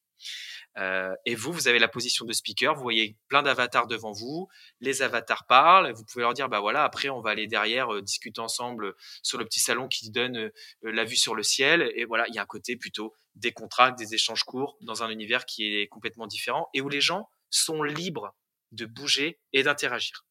[0.78, 4.48] Euh, et vous, vous avez la position de speaker, vous voyez plein d'avatars devant vous,
[4.80, 8.02] les avatars parlent, vous pouvez leur dire, bah voilà, après on va aller derrière euh,
[8.02, 12.06] discuter ensemble sur le petit salon qui donne euh, la vue sur le ciel, et
[12.06, 15.46] voilà, il y a un côté plutôt des contrats, des échanges courts dans un univers
[15.46, 18.36] qui est complètement différent et où les gens sont libres
[18.72, 20.26] de bouger et d'interagir.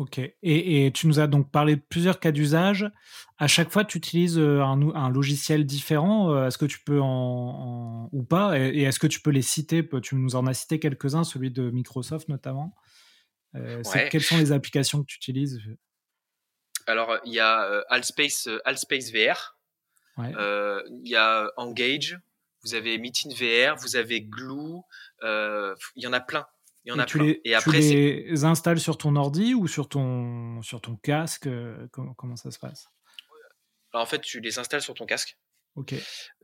[0.00, 0.18] Ok.
[0.42, 2.90] Et, tu nous as donc parlé de plusieurs cas d'usage.
[3.36, 6.32] À chaque fois, tu utilises euh, un, logiciel différent.
[6.32, 8.58] Euh, est-ce que tu peux en, ou pas?
[8.58, 9.86] Et, est-ce que tu peux les citer?
[10.02, 12.74] Tu nous en as cité quelques-uns, celui de Microsoft notamment.
[13.56, 15.60] Euh, quelles sont les applications que tu utilises?
[16.86, 17.60] Alors, il y a
[17.90, 19.58] Altspace, Altspace VR.
[20.16, 22.18] Il y a Engage.
[22.64, 23.76] Vous avez Meeting VR.
[23.76, 24.80] Vous avez Glue.
[25.22, 26.46] Il y en a plein.
[26.84, 29.54] Il y en et a tu Les, et après, tu les installes sur ton ordi
[29.54, 32.88] ou sur ton, sur ton casque euh, comment, comment, ça se passe?
[33.92, 35.36] Alors, En fait, tu les installes sur ton casque.
[35.76, 35.94] Ok.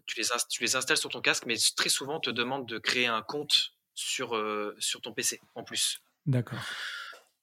[0.07, 2.79] Tu les, tu les installes sur ton casque, mais très souvent, on te demande de
[2.79, 5.99] créer un compte sur, euh, sur ton PC en plus.
[6.27, 6.59] D'accord.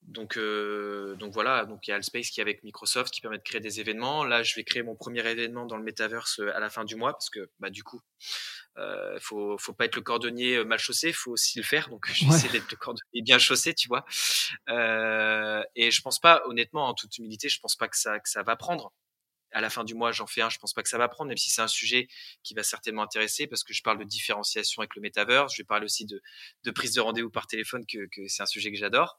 [0.08, 3.38] Donc, euh, donc voilà, donc il y a Alspace qui est avec Microsoft qui permet
[3.38, 4.24] de créer des événements.
[4.24, 7.14] Là, je vais créer mon premier événement dans le metaverse à la fin du mois
[7.14, 8.02] parce que bah, du coup,
[8.78, 11.90] euh, faut, faut pas être le cordonnier euh, mal chaussé, faut aussi le faire.
[11.90, 14.06] Donc j'essaie d'être le cordonnier bien chaussé, tu vois.
[14.70, 18.30] Euh, et je pense pas, honnêtement, en toute humilité, je pense pas que ça que
[18.30, 18.92] ça va prendre.
[19.54, 20.50] À la fin du mois, j'en fais un.
[20.50, 22.08] Je pense pas que ça va prendre, même si c'est un sujet
[22.44, 25.54] qui va certainement intéresser, parce que je parle de différenciation avec le metaverse.
[25.54, 26.22] Je vais parler aussi de,
[26.64, 29.18] de prise de rendez-vous par téléphone, que, que c'est un sujet que j'adore.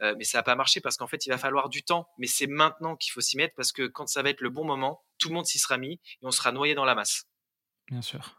[0.00, 2.08] Euh, mais ça va pas marcher parce qu'en fait, il va falloir du temps.
[2.18, 4.64] Mais c'est maintenant qu'il faut s'y mettre, parce que quand ça va être le bon
[4.64, 7.24] moment, tout le monde s'y sera mis et on sera noyé dans la masse.
[7.88, 8.38] Bien sûr.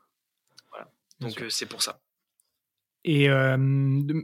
[1.20, 2.02] Donc euh, c'est pour ça.
[3.06, 3.28] Et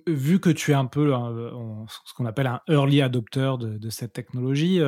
[0.07, 4.79] vu que tu es un peu ce qu'on appelle un early adopter de, cette technologie,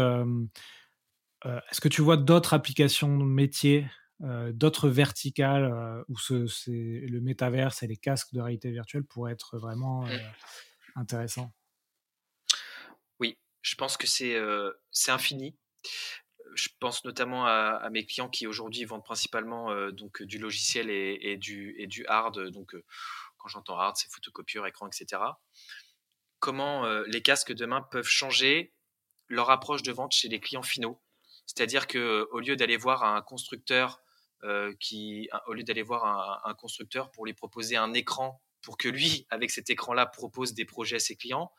[1.46, 3.88] est-ce que tu vois d'autres applications de métier,
[4.20, 10.02] d'autres verticales où ce, le métaverse et les casques de réalité virtuelle pourraient être vraiment
[10.02, 10.20] mmh.
[10.96, 11.52] intéressants?
[13.20, 14.38] Oui, je pense que c'est
[15.10, 15.56] infini
[16.54, 21.38] je pense notamment à, mes clients qui aujourd'hui vendent principalement euh, donc du logiciel et,
[21.38, 22.50] du, et du hard.
[22.50, 22.84] Donc, euh,
[23.38, 25.22] quand j'entends hard, c'est photocopieur, écran, etc.
[26.40, 28.74] Comment euh, les casques demain peuvent changer
[29.28, 31.02] leur approche de vente chez les clients finaux?
[31.54, 34.02] C'est-à-dire que au lieu d'aller voir un constructeur
[34.80, 39.28] qui, au lieu d'aller voir un, constructeur pour lui proposer un écran pour que lui,
[39.30, 41.52] avec cet écran-là, propose des projets à ses clients,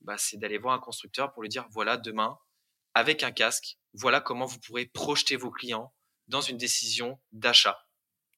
[0.00, 2.38] bah, c'est d'aller voir un constructeur pour lui dire voilà, demain,
[2.94, 5.92] avec un casque, voilà comment vous pourrez projeter vos clients
[6.28, 7.86] dans une décision d'achat.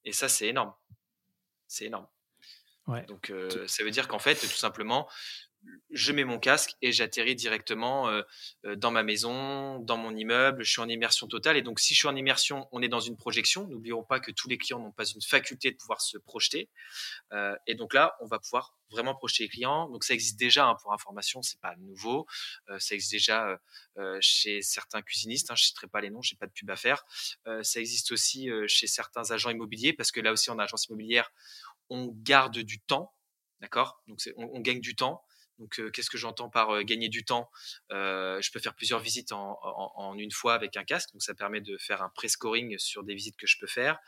[0.03, 0.73] Et ça, c'est énorme.
[1.67, 2.07] C'est énorme.
[3.07, 5.07] Donc, euh, ça veut dire qu'en fait, tout simplement,
[5.91, 8.21] je mets mon casque et j'atterris directement euh,
[8.65, 10.63] euh, dans ma maison, dans mon immeuble.
[10.63, 11.57] Je suis en immersion totale.
[11.57, 13.67] Et donc, si je suis en immersion, on est dans une projection.
[13.67, 16.69] N'oublions pas que tous les clients n'ont pas une faculté de pouvoir se projeter.
[17.33, 19.89] Euh, et donc là, on va pouvoir vraiment projeter les clients.
[19.89, 22.25] Donc, ça existe déjà hein, pour information, c'est pas nouveau.
[22.79, 23.59] ça existe déjà
[24.19, 25.51] chez certains cuisinistes.
[25.51, 27.05] Hein, je ne citerai pas les noms, j'ai pas de pub à faire.
[27.61, 31.31] ça existe aussi chez certains agents immobiliers parce que là aussi, en agence immobilière,
[31.89, 33.13] on garde du temps.
[33.59, 34.01] D'accord?
[34.07, 35.23] Donc, on gagne du temps.
[35.59, 37.49] Donc, qu'est-ce que j'entends par gagner du temps?
[37.89, 41.77] Je peux faire plusieurs visites en, une fois avec un casque, donc ça permet de
[41.77, 43.99] faire un pré-scoring sur des visites que je peux faire.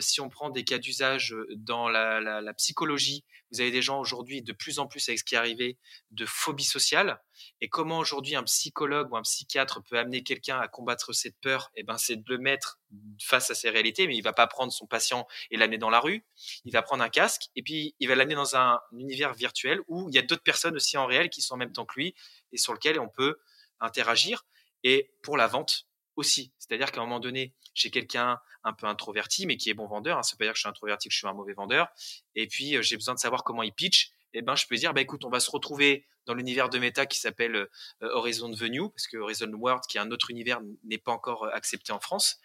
[0.00, 4.52] si on prend des cas d'usage dans la, psychologie, vous avez des gens aujourd'hui de
[4.52, 5.78] plus en plus avec ce qui est arrivé
[6.10, 7.20] de phobie sociale.
[7.60, 11.70] Et comment aujourd'hui un psychologue ou un psychiatre peut amener quelqu'un à combattre cette peur?
[11.74, 12.79] Eh ben, c'est de le mettre
[13.20, 16.00] face à ces réalités, mais il va pas prendre son patient et l'amener dans la
[16.00, 16.24] rue.
[16.64, 20.08] Il va prendre un casque et puis il va l'amener dans un univers virtuel où
[20.08, 22.14] il y a d'autres personnes aussi en réel qui sont en même temps que lui
[22.52, 23.38] et sur lequel on peut
[23.80, 24.44] interagir.
[24.82, 25.86] Et pour la vente
[26.16, 29.86] aussi, c'est-à-dire qu'à un moment donné, j'ai quelqu'un un peu introverti mais qui est bon
[29.86, 30.18] vendeur.
[30.18, 30.22] Hein.
[30.22, 31.88] Ça veut pas dire que je suis introverti, que je suis un mauvais vendeur.
[32.34, 34.94] Et puis euh, j'ai besoin de savoir comment il pitch eh ben, je peux dire,
[34.94, 37.68] bah, écoute, on va se retrouver dans l'univers de Meta qui s'appelle euh,
[38.00, 41.50] Horizon Venue, parce que Horizon World, qui est un autre univers, n'est pas encore euh,
[41.52, 42.40] accepté en France.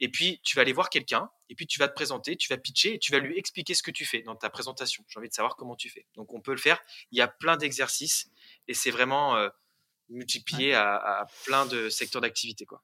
[0.00, 2.56] Et puis, tu vas aller voir quelqu'un, et puis tu vas te présenter, tu vas
[2.56, 5.04] pitcher, et tu vas lui expliquer ce que tu fais dans ta présentation.
[5.08, 6.06] J'ai envie de savoir comment tu fais.
[6.14, 6.80] Donc, on peut le faire.
[7.12, 8.30] Il y a plein d'exercices,
[8.66, 9.48] et c'est vraiment euh,
[10.08, 12.66] multiplié à, à, plein de secteurs d'activité.
[12.66, 12.82] quoi.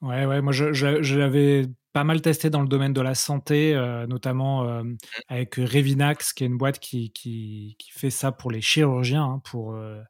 [0.00, 3.74] Ouais, ouais, moi je, je, l'avais pas mal testé dans le domaine de la santé,
[3.74, 4.96] euh, notamment euh, mmh.
[5.28, 9.42] avec Revinax, qui est une boîte qui, qui, qui fait ça pour les chirurgiens, hein,
[9.44, 10.00] pour euh,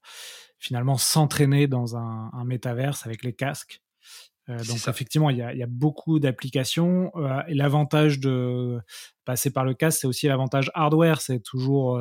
[0.58, 3.82] finalement s'entraîner dans un, un métaverse avec les casques.
[4.48, 7.12] donc effectivement, il y a, y a, beaucoup d'applications.
[7.48, 8.80] et l'avantage de
[9.24, 11.20] passer par le casque, c'est aussi l'avantage hardware.
[11.20, 11.98] C'est toujours,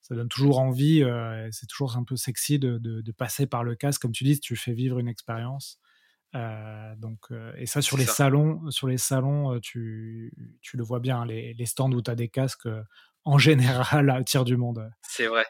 [0.00, 1.04] ça donne toujours envie.
[1.50, 4.38] c'est toujours un peu sexy de, de, de, passer par le casque, comme tu dis,
[4.38, 5.80] tu fais vivre une expérience.
[6.36, 11.00] Euh, donc, euh, et ça sur les salons, sur les salons, tu, tu le vois
[11.00, 12.68] bien, les, les stands où tu as des casques,
[13.24, 13.38] en
[13.98, 14.90] général, attirent du monde.
[15.02, 15.46] C'est vrai,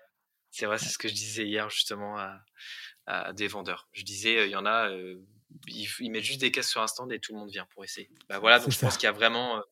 [0.51, 2.41] c'est vrai, c'est ce que je disais hier justement à,
[3.07, 3.89] à des vendeurs.
[3.93, 4.91] Je disais, il y en a,
[5.67, 8.11] ils, mettent juste des casques sur un stand et tout le monde vient pour essayer.
[8.29, 9.63] Bah voilà, donc je pense qu'il y a vraiment,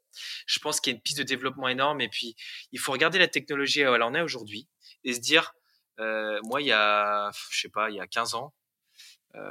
[0.47, 2.35] je pense qu'il y a une piste de développement énorme et puis
[2.73, 4.69] il faut regarder la technologie où elle en est aujourd'hui
[5.05, 5.53] et se dire,
[5.99, 8.53] moi il y a, je sais pas, il y a 15 ans,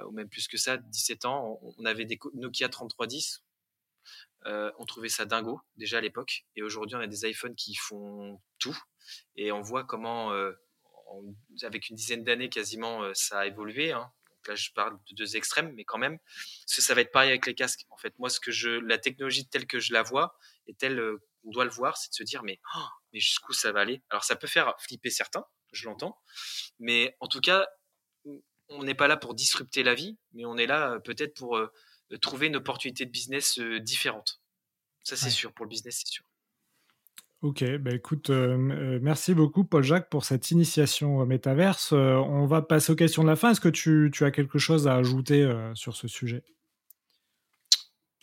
[0.08, 3.44] ou même plus que ça, 17 ans, on, avait des Nokia 3310.
[4.46, 6.46] Euh, on trouvait ça dingo déjà à l'époque.
[6.56, 8.78] Et aujourd'hui, on a des iPhones qui font tout.
[9.36, 10.52] Et on voit comment, euh,
[11.64, 13.92] avec une dizaine d'années quasiment, ça a évolué.
[13.92, 14.12] Hein.
[14.48, 16.20] Là, je parle de deux extrêmes, mais quand même,
[16.66, 17.86] ça va être pareil avec les casques.
[17.90, 21.02] En fait, moi, ce que je, la technologie telle que je la vois et telle
[21.42, 24.02] qu'on doit le voir, c'est de se dire, mais, oh, mais jusqu'où ça va aller?
[24.10, 26.20] Alors, ça peut faire flipper certains, je l'entends,
[26.80, 27.68] mais en tout cas,
[28.70, 31.72] on n'est pas là pour disrupter la vie, mais on est là peut-être pour euh,
[32.22, 34.42] trouver une opportunité de business euh, différente.
[35.04, 35.52] Ça, c'est sûr.
[35.54, 36.24] Pour le business, c'est sûr.
[37.42, 41.92] Ok, bah écoute, merci beaucoup Paul-Jacques pour cette initiation au métaverse.
[41.92, 43.52] on va passer aux questions de la fin.
[43.52, 45.46] Est-ce que tu, as quelque chose à ajouter
[45.76, 46.46] sur ce sujet?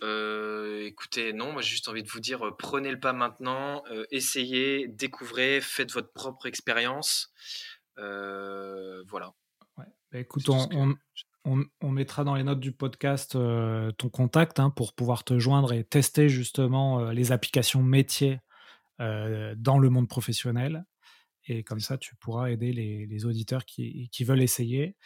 [0.01, 5.61] Écoutez, non, moi j'ai juste envie de vous dire, prenez le pas maintenant, essayez, découvrez,
[5.61, 7.31] faites votre propre expérience.
[7.99, 9.35] voilà.
[10.13, 10.49] Bah, écoute,
[11.45, 15.73] on, mettra dans les notes du podcast euh, ton contact hein, pour pouvoir te joindre
[15.73, 18.41] et tester justement euh, les applications métiers
[19.01, 20.85] euh, dans le monde professionnel.
[21.47, 24.97] Et comme ça, tu pourras aider les, auditeurs qui, veulent essayer.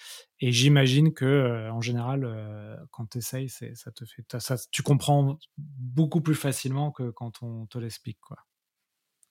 [0.40, 6.20] Et j'imagine que, en général, quand tu essayes, ça te fait, ça, tu comprends beaucoup
[6.20, 8.18] plus facilement que quand on te l'explique.
[8.20, 8.36] Quoi.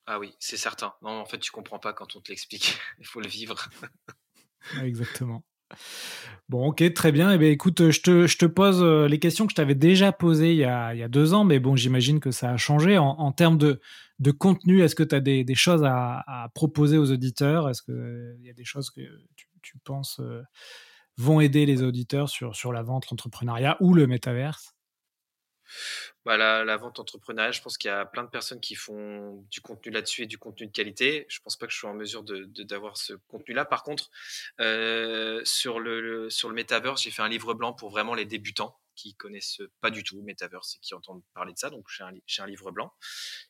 [0.08, 0.94] Ah oui, c'est certain.
[1.02, 2.80] Non, en fait, tu comprends pas quand on te l'explique.
[3.00, 3.70] Il faut le vivre.
[4.82, 5.44] Exactement.
[6.50, 7.32] Bon, ok, très bien.
[7.32, 10.12] Eh bien, écoute, je te, je te pose euh, les questions que je t'avais déjà
[10.12, 12.98] posées il y, a, deux ans, mais bon, j'imagine que ça a changé.
[12.98, 13.80] En, termes de,
[14.20, 17.70] de contenu, est-ce que tu as des, choses à, proposer aux auditeurs?
[17.70, 19.02] Est-ce qu'il y a des choses que
[19.62, 20.44] tu, penses euh,
[21.18, 24.73] vont aider les auditeurs sur, sur la vente, l'entrepreneuriat ou le métaverse?
[26.26, 29.62] Bah, la, vente entrepreneuriale, je pense qu'il y a plein de personnes qui font du
[29.62, 31.26] contenu là-dessus et du contenu de qualité.
[31.30, 33.66] Je pense pas que je sois en mesure de, d'avoir ce contenu-là.
[33.66, 34.10] Par contre,
[34.60, 38.80] euh, sur le, sur le metaverse, j'ai fait un livre blanc pour vraiment les débutants
[38.96, 41.70] qui connaissent pas du tout metaverse et qui entendent parler de ça.
[41.70, 42.94] Donc, j'ai un, un livre blanc.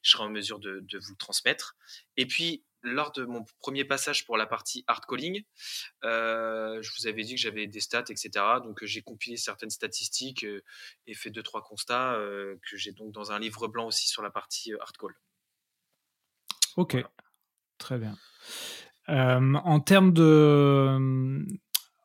[0.01, 1.75] Je serai en mesure de, de vous le transmettre.
[2.17, 5.43] Et puis, lors de mon premier passage pour la partie hard calling,
[6.03, 8.29] euh, je vous avais dit que j'avais des stats, etc.
[8.63, 10.63] Donc j'ai compilé certaines statistiques euh,
[11.07, 14.21] et fait deux trois constats euh, que j'ai donc dans un livre blanc aussi sur
[14.21, 15.13] la partie hard call.
[16.75, 16.97] Ok,
[17.77, 18.17] très bien.
[19.07, 21.45] en termes de,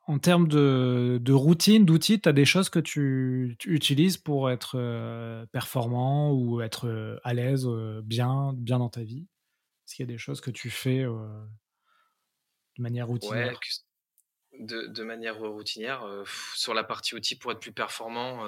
[0.07, 4.77] en termes de, routine, d'outils, tu as des choses que tu, utilises pour être
[5.53, 7.67] performant ou être à l'aise,
[8.05, 9.27] bien, bien dans ta vie?
[9.99, 11.49] Qu'il y a des choses que tu fais de
[12.79, 13.59] manière routinière?
[14.61, 16.05] de, manière routinière,
[16.55, 18.47] sur la partie outils pour être plus performant,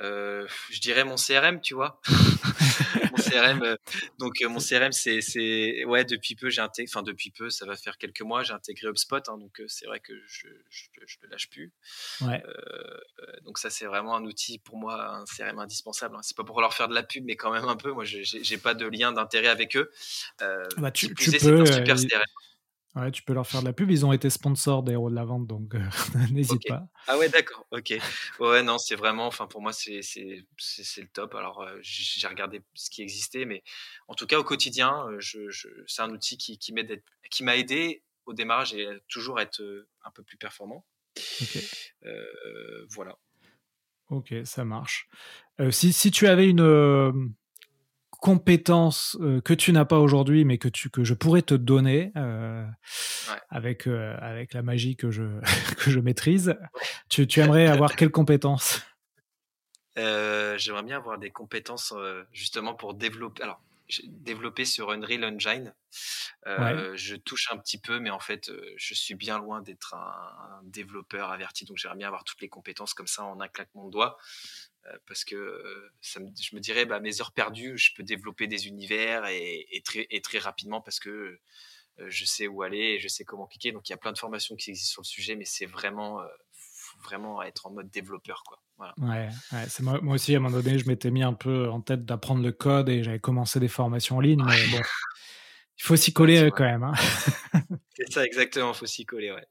[0.00, 2.00] euh, je dirais mon CRM, tu vois.
[3.12, 3.76] mon CRM, euh,
[4.18, 7.64] donc euh, mon CRM, c'est, c'est, ouais, depuis peu, j'ai intégré, enfin depuis peu, ça
[7.64, 10.88] va faire quelques mois, j'ai intégré HubSpot, hein, donc c'est vrai que je, je,
[11.22, 11.72] le lâche plus.
[12.20, 12.42] Ouais.
[13.44, 16.16] donc ça, c'est vraiment un outil pour moi, un CRM indispensable.
[16.16, 16.20] Hein.
[16.22, 17.92] C'est pas pour leur faire de la pub, mais quand même un peu.
[17.92, 19.90] Moi, j'ai, j'ai pas de lien d'intérêt avec eux.
[20.76, 22.22] Bah, tu, tu peux, super CRM.
[22.96, 23.90] Ouais, tu peux leur faire de la pub.
[23.90, 25.80] Ils ont été sponsors des héros de la vente, donc euh,
[26.32, 26.88] n'hésite pas.
[27.06, 27.66] Ah ouais, d'accord.
[27.70, 27.92] Ok.
[28.40, 29.26] Ouais, non, c'est vraiment.
[29.26, 30.46] Enfin, pour moi, c'est c'est
[31.02, 31.34] le top.
[31.34, 33.62] Alors, euh, j'ai regardé ce qui existait, mais
[34.08, 37.44] en tout cas, au quotidien, euh, je, je, c'est un outil qui, qui m'aide, qui
[37.44, 39.62] m'a aidé au démarrage et toujours être
[40.02, 40.86] un peu plus performant.
[42.88, 43.18] Voilà.
[44.08, 45.08] Ok, ça marche.
[45.70, 47.34] si, si tu avais une
[48.18, 52.12] compétences euh, que tu n'as pas aujourd'hui, mais que, tu, que je pourrais te donner
[52.16, 52.66] euh,
[53.48, 55.24] avec, euh, avec la magie que je,
[55.78, 56.56] que je maîtrise.
[57.08, 58.82] Tu, tu aimerais avoir quelles compétences?
[59.96, 61.94] J'aimerais bien avoir des compétences
[62.32, 63.42] justement pour développer.
[63.42, 63.60] Alors,
[64.04, 65.74] développer sur Unreal Engine.
[66.44, 70.62] Je touche un petit peu, mais en fait, je suis bien loin d'être un, un,
[70.64, 71.64] développeur averti.
[71.64, 74.18] Donc, j'aimerais bien avoir toutes les compétences comme ça en un claquement de doigts.
[74.86, 78.68] Euh, parce que euh, je me dirais, bah, mes heures perdues, je peux développer des
[78.68, 81.38] univers et, très, et très, rapidement parce que
[81.98, 83.72] euh, je sais où aller et je sais comment cliquer.
[83.72, 86.20] Donc il y a plein de formations qui existent sur le sujet, mais c'est vraiment,
[87.02, 88.42] vraiment être en mode développeur.
[88.44, 88.60] Quoi.
[88.98, 89.28] Ouais,
[89.68, 92.42] c'est moi, aussi, à un moment donné, je m'étais mis un peu en tête d'apprendre
[92.42, 94.82] le code et j'avais commencé des formations en ligne, mais bon,
[95.78, 96.84] il faut s'y coller quand même.
[96.84, 96.92] Hein.
[97.96, 99.46] c'est ça, exactement, il faut s'y coller, ouais.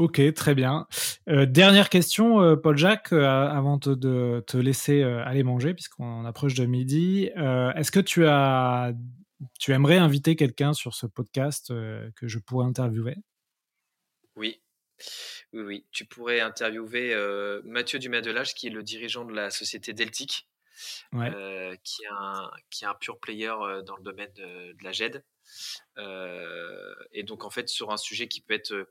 [0.00, 0.86] Ok, très bien.
[1.28, 6.64] Euh, dernière question, euh, Paul-Jacques, euh, avant de te laisser aller manger, puisqu'on approche de
[6.64, 7.26] midi.
[7.26, 8.94] Est-ce que tu as,
[9.58, 11.68] tu aimerais inviter quelqu'un sur ce podcast
[12.16, 13.14] que je pourrais interviewer?
[14.36, 14.62] Oui.
[15.52, 15.86] Oui, oui.
[15.92, 17.14] Tu pourrais interviewer
[17.66, 20.48] Mathieu Dumas-Delage, qui est le dirigeant de la société Deltic,
[21.12, 23.52] qui, est un, qui est un pur player
[23.84, 25.22] dans le domaine de, de la GED.
[27.12, 28.86] et donc, en fait, sur un sujet qui peut être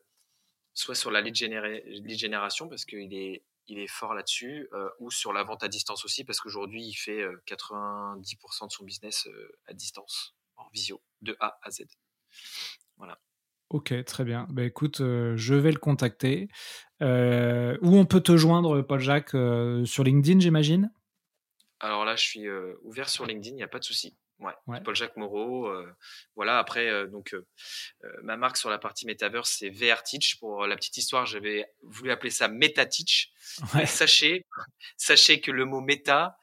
[0.73, 5.33] soit sur la lead, génération parce qu'il est, il est fort là-dessus, euh, ou sur
[5.33, 9.57] la vente à distance aussi parce qu'aujourd'hui il fait 90% euh, de son business euh,
[9.67, 11.83] à distance, en visio, de A à Z.
[12.97, 13.19] Voilà.
[13.69, 14.47] Ok, très bien.
[14.49, 16.47] Bah, écoute, je vais le contacter.
[17.01, 19.35] où on peut te joindre, Paul-Jacques
[19.85, 20.91] Sur LinkedIn, j'imagine?
[21.79, 22.49] Alors là, je suis
[22.81, 24.17] ouvert sur LinkedIn, il n'y a pas de souci.
[24.39, 25.67] Ouais, Paul-Jacques Moreau.
[25.67, 25.93] Euh,
[26.35, 27.45] voilà, après, euh, donc, euh,
[28.23, 30.39] ma marque sur la partie Metaverse, c'est VR Teach.
[30.39, 33.31] Pour la petite histoire, j'avais voulu appeler ça MetaTeach.
[33.73, 33.85] Ouais.
[33.87, 34.45] Sachez,
[34.95, 36.37] sachez que le mot méta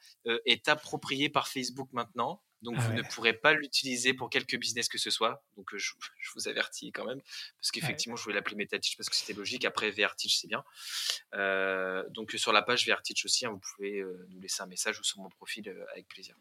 [0.45, 2.43] est approprié par Facebook maintenant.
[2.61, 5.41] Donc, ah vous ne pourrez pas l'utiliser pour quelque business que ce soit.
[5.55, 5.93] Donc, je,
[6.35, 7.21] vous avertis quand même.
[7.57, 9.63] Parce qu'effectivement, je voulais l'appeler MetaTeach parce que c'était logique.
[9.63, 10.63] Après, VR Teach, c'est bien.
[12.11, 15.03] donc, sur la page VR Teach aussi, hein, vous pouvez nous laisser un message ou
[15.03, 16.35] sur mon profil avec plaisir.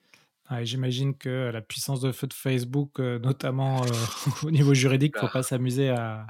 [0.63, 3.87] J'imagine que la puissance de feu de Facebook, euh, notamment euh,
[4.45, 6.27] au niveau juridique, il ne faut pas s'amuser à,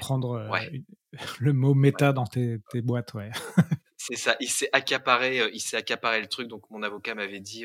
[0.00, 0.80] prendre euh,
[1.38, 3.12] le mot méta dans tes, boîtes.
[3.96, 6.48] C'est ça, il s'est accaparé, il s'est accaparé le truc.
[6.48, 7.64] Donc mon avocat m'avait dit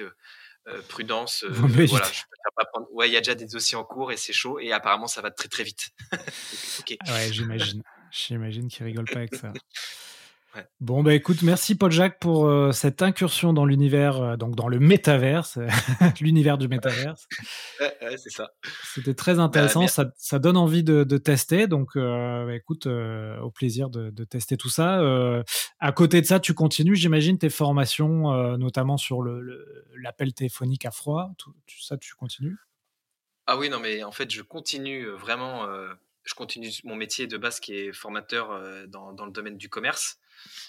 [0.88, 1.44] prudence.
[1.50, 2.06] voilà,
[2.92, 5.22] Ouais, il y a déjà des dossiers en cours et c'est chaud et apparemment ça
[5.22, 5.90] va très très vite.
[7.08, 7.82] Ouais, j'imagine.
[8.12, 9.52] J'imagine qu'il rigole pas avec ça.
[10.80, 14.80] Bon, bah écoute, merci Paul-Jacques pour euh, cette incursion dans l'univers, euh, donc dans le
[14.80, 15.58] métaverse,
[16.22, 17.28] l'univers du métaverse.
[17.80, 18.52] ouais, c'est ça.
[18.94, 22.88] C'était très bah, intéressant, ça, ça, donne envie de, de tester, donc euh, bah, écoute,
[22.88, 25.02] au plaisir de, de, tester tout ça.
[25.80, 30.92] à côté de ça, tu continues, j'imagine, tes formations, notamment sur l'appel le, téléphonique à
[30.92, 32.58] froid, tout, ça, tu continues?
[33.46, 35.66] Ah oui, non, mais en fait, je continue vraiment
[36.28, 40.20] je continue mon métier de base qui est formateur dans, dans, le domaine du commerce.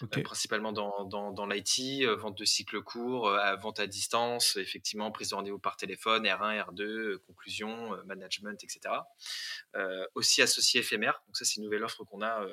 [0.02, 5.10] Euh, principalement dans, dans, l'IT, euh, vente de cycles courts, euh, vente à distance, effectivement,
[5.10, 8.94] prise de rendez-vous par téléphone, R1, R2, conclusion, management, etc.
[10.14, 11.22] aussi associé éphémère.
[11.26, 12.46] Donc ça, c'est une nouvelle offre qu'on a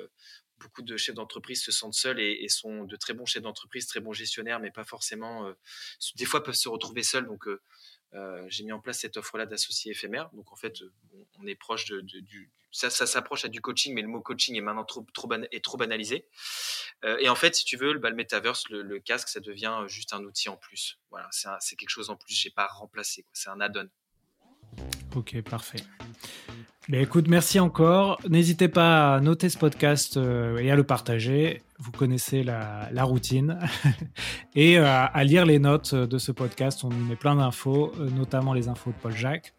[0.58, 4.00] beaucoup de chefs d'entreprise se sentent seuls et, sont de très bons chefs d'entreprise, très
[4.00, 5.52] bons gestionnaires, mais pas forcément.
[6.16, 7.26] des fois, peuvent se retrouver seuls.
[7.26, 7.46] Donc,
[8.48, 10.30] j'ai mis en place cette offre-là d'associés éphémères.
[10.32, 10.82] Donc, en fait,
[11.38, 12.02] on est proche de,
[12.76, 15.64] ça, ça s'approche à du coaching, mais le mot coaching est maintenant trop, trop, est
[15.64, 16.28] trop banalisé.
[17.04, 20.12] Euh, et en fait, si tu veux, bah, le metaverse, le, casque, ça devient juste
[20.12, 20.98] un outil en plus.
[21.10, 22.34] Voilà, c'est quelque chose en plus.
[22.34, 23.24] J'ai pas remplacé.
[23.32, 23.88] C'est un add-on.
[25.14, 25.78] Ok, parfait.
[26.88, 28.20] Mais écoute, merci encore.
[28.28, 31.62] N'hésitez pas à noter ce podcast euh, et à le partager.
[31.80, 33.58] Vous connaissez la, routine.
[34.54, 36.84] et euh, à lire les notes de ce podcast.
[36.84, 39.52] On y met plein d'infos, euh, notamment les infos de Paul Jacques.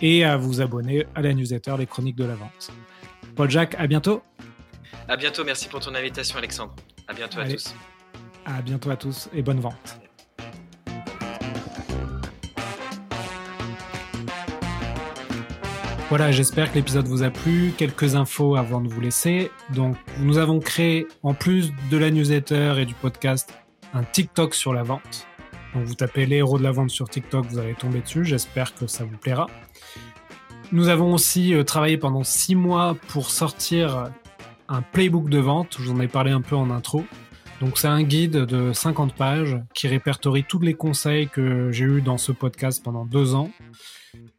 [0.00, 2.70] Et à vous abonner à la newsletter Les Chroniques de la Vente.
[3.34, 4.22] Paul Jacques, à bientôt.
[5.08, 5.42] À bientôt.
[5.44, 6.76] Merci pour ton invitation, Alexandre.
[7.08, 7.74] À bientôt à tous.
[8.46, 10.00] À bientôt à tous et bonne vente.
[16.10, 17.72] Voilà, j'espère que l'épisode vous a plu.
[17.78, 19.52] Quelques infos avant de vous laisser.
[19.72, 23.54] Donc, nous avons créé, en plus de la newsletter et du podcast,
[23.94, 25.28] un TikTok sur la vente.
[25.72, 28.24] Donc, vous tapez les héros de la vente sur TikTok, vous allez tomber dessus.
[28.24, 29.46] J'espère que ça vous plaira.
[30.72, 34.10] Nous avons aussi euh, travaillé pendant six mois pour sortir
[34.68, 35.76] un playbook de vente.
[35.78, 37.04] Je vous en ai parlé un peu en intro.
[37.60, 42.00] Donc c'est un guide de 50 pages qui répertorie tous les conseils que j'ai eus
[42.00, 43.50] dans ce podcast pendant deux ans.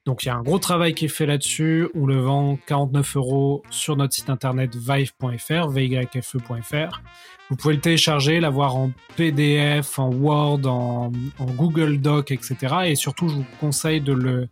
[0.05, 1.87] Donc il y a un gros travail qui est fait là-dessus.
[1.93, 7.01] On le vend 49 euros sur notre site internet vive.fr, vyfe.fr.
[7.49, 12.55] Vous pouvez le télécharger, l'avoir en PDF, en Word, en, Google Doc, etc.
[12.85, 14.47] Et surtout, je vous conseille de le,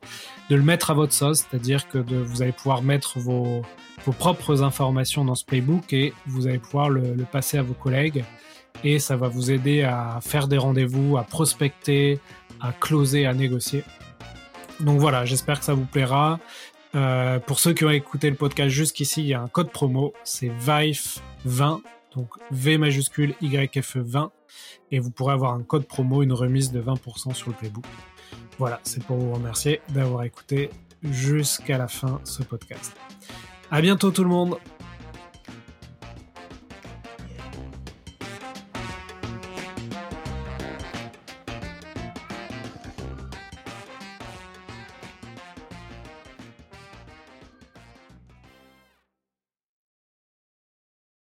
[0.50, 3.64] de le mettre à votre sauce, c'est-à-dire que vous allez pouvoir mettre vos,
[4.06, 8.24] vos propres informations dans ce playbook et vous allez pouvoir le passer à vos collègues.
[8.84, 12.20] Et ça va vous aider à faire des rendez-vous, à prospecter,
[12.62, 13.84] à closer, à négocier.
[14.80, 16.40] Donc voilà, j'espère que ça vous plaira.
[16.96, 20.14] Euh, pour ceux qui ont écouté le podcast jusqu'ici, il y a un code promo,
[20.24, 21.82] c'est VIFE20,
[22.16, 24.30] donc V majuscule YFE20,
[24.92, 27.86] et vous pourrez avoir un code promo, une remise de 20% sur le playbook.
[28.58, 30.70] Voilà, c'est pour vous remercier d'avoir écouté
[31.04, 32.96] jusqu'à la fin ce podcast.
[33.70, 34.58] À bientôt tout le monde!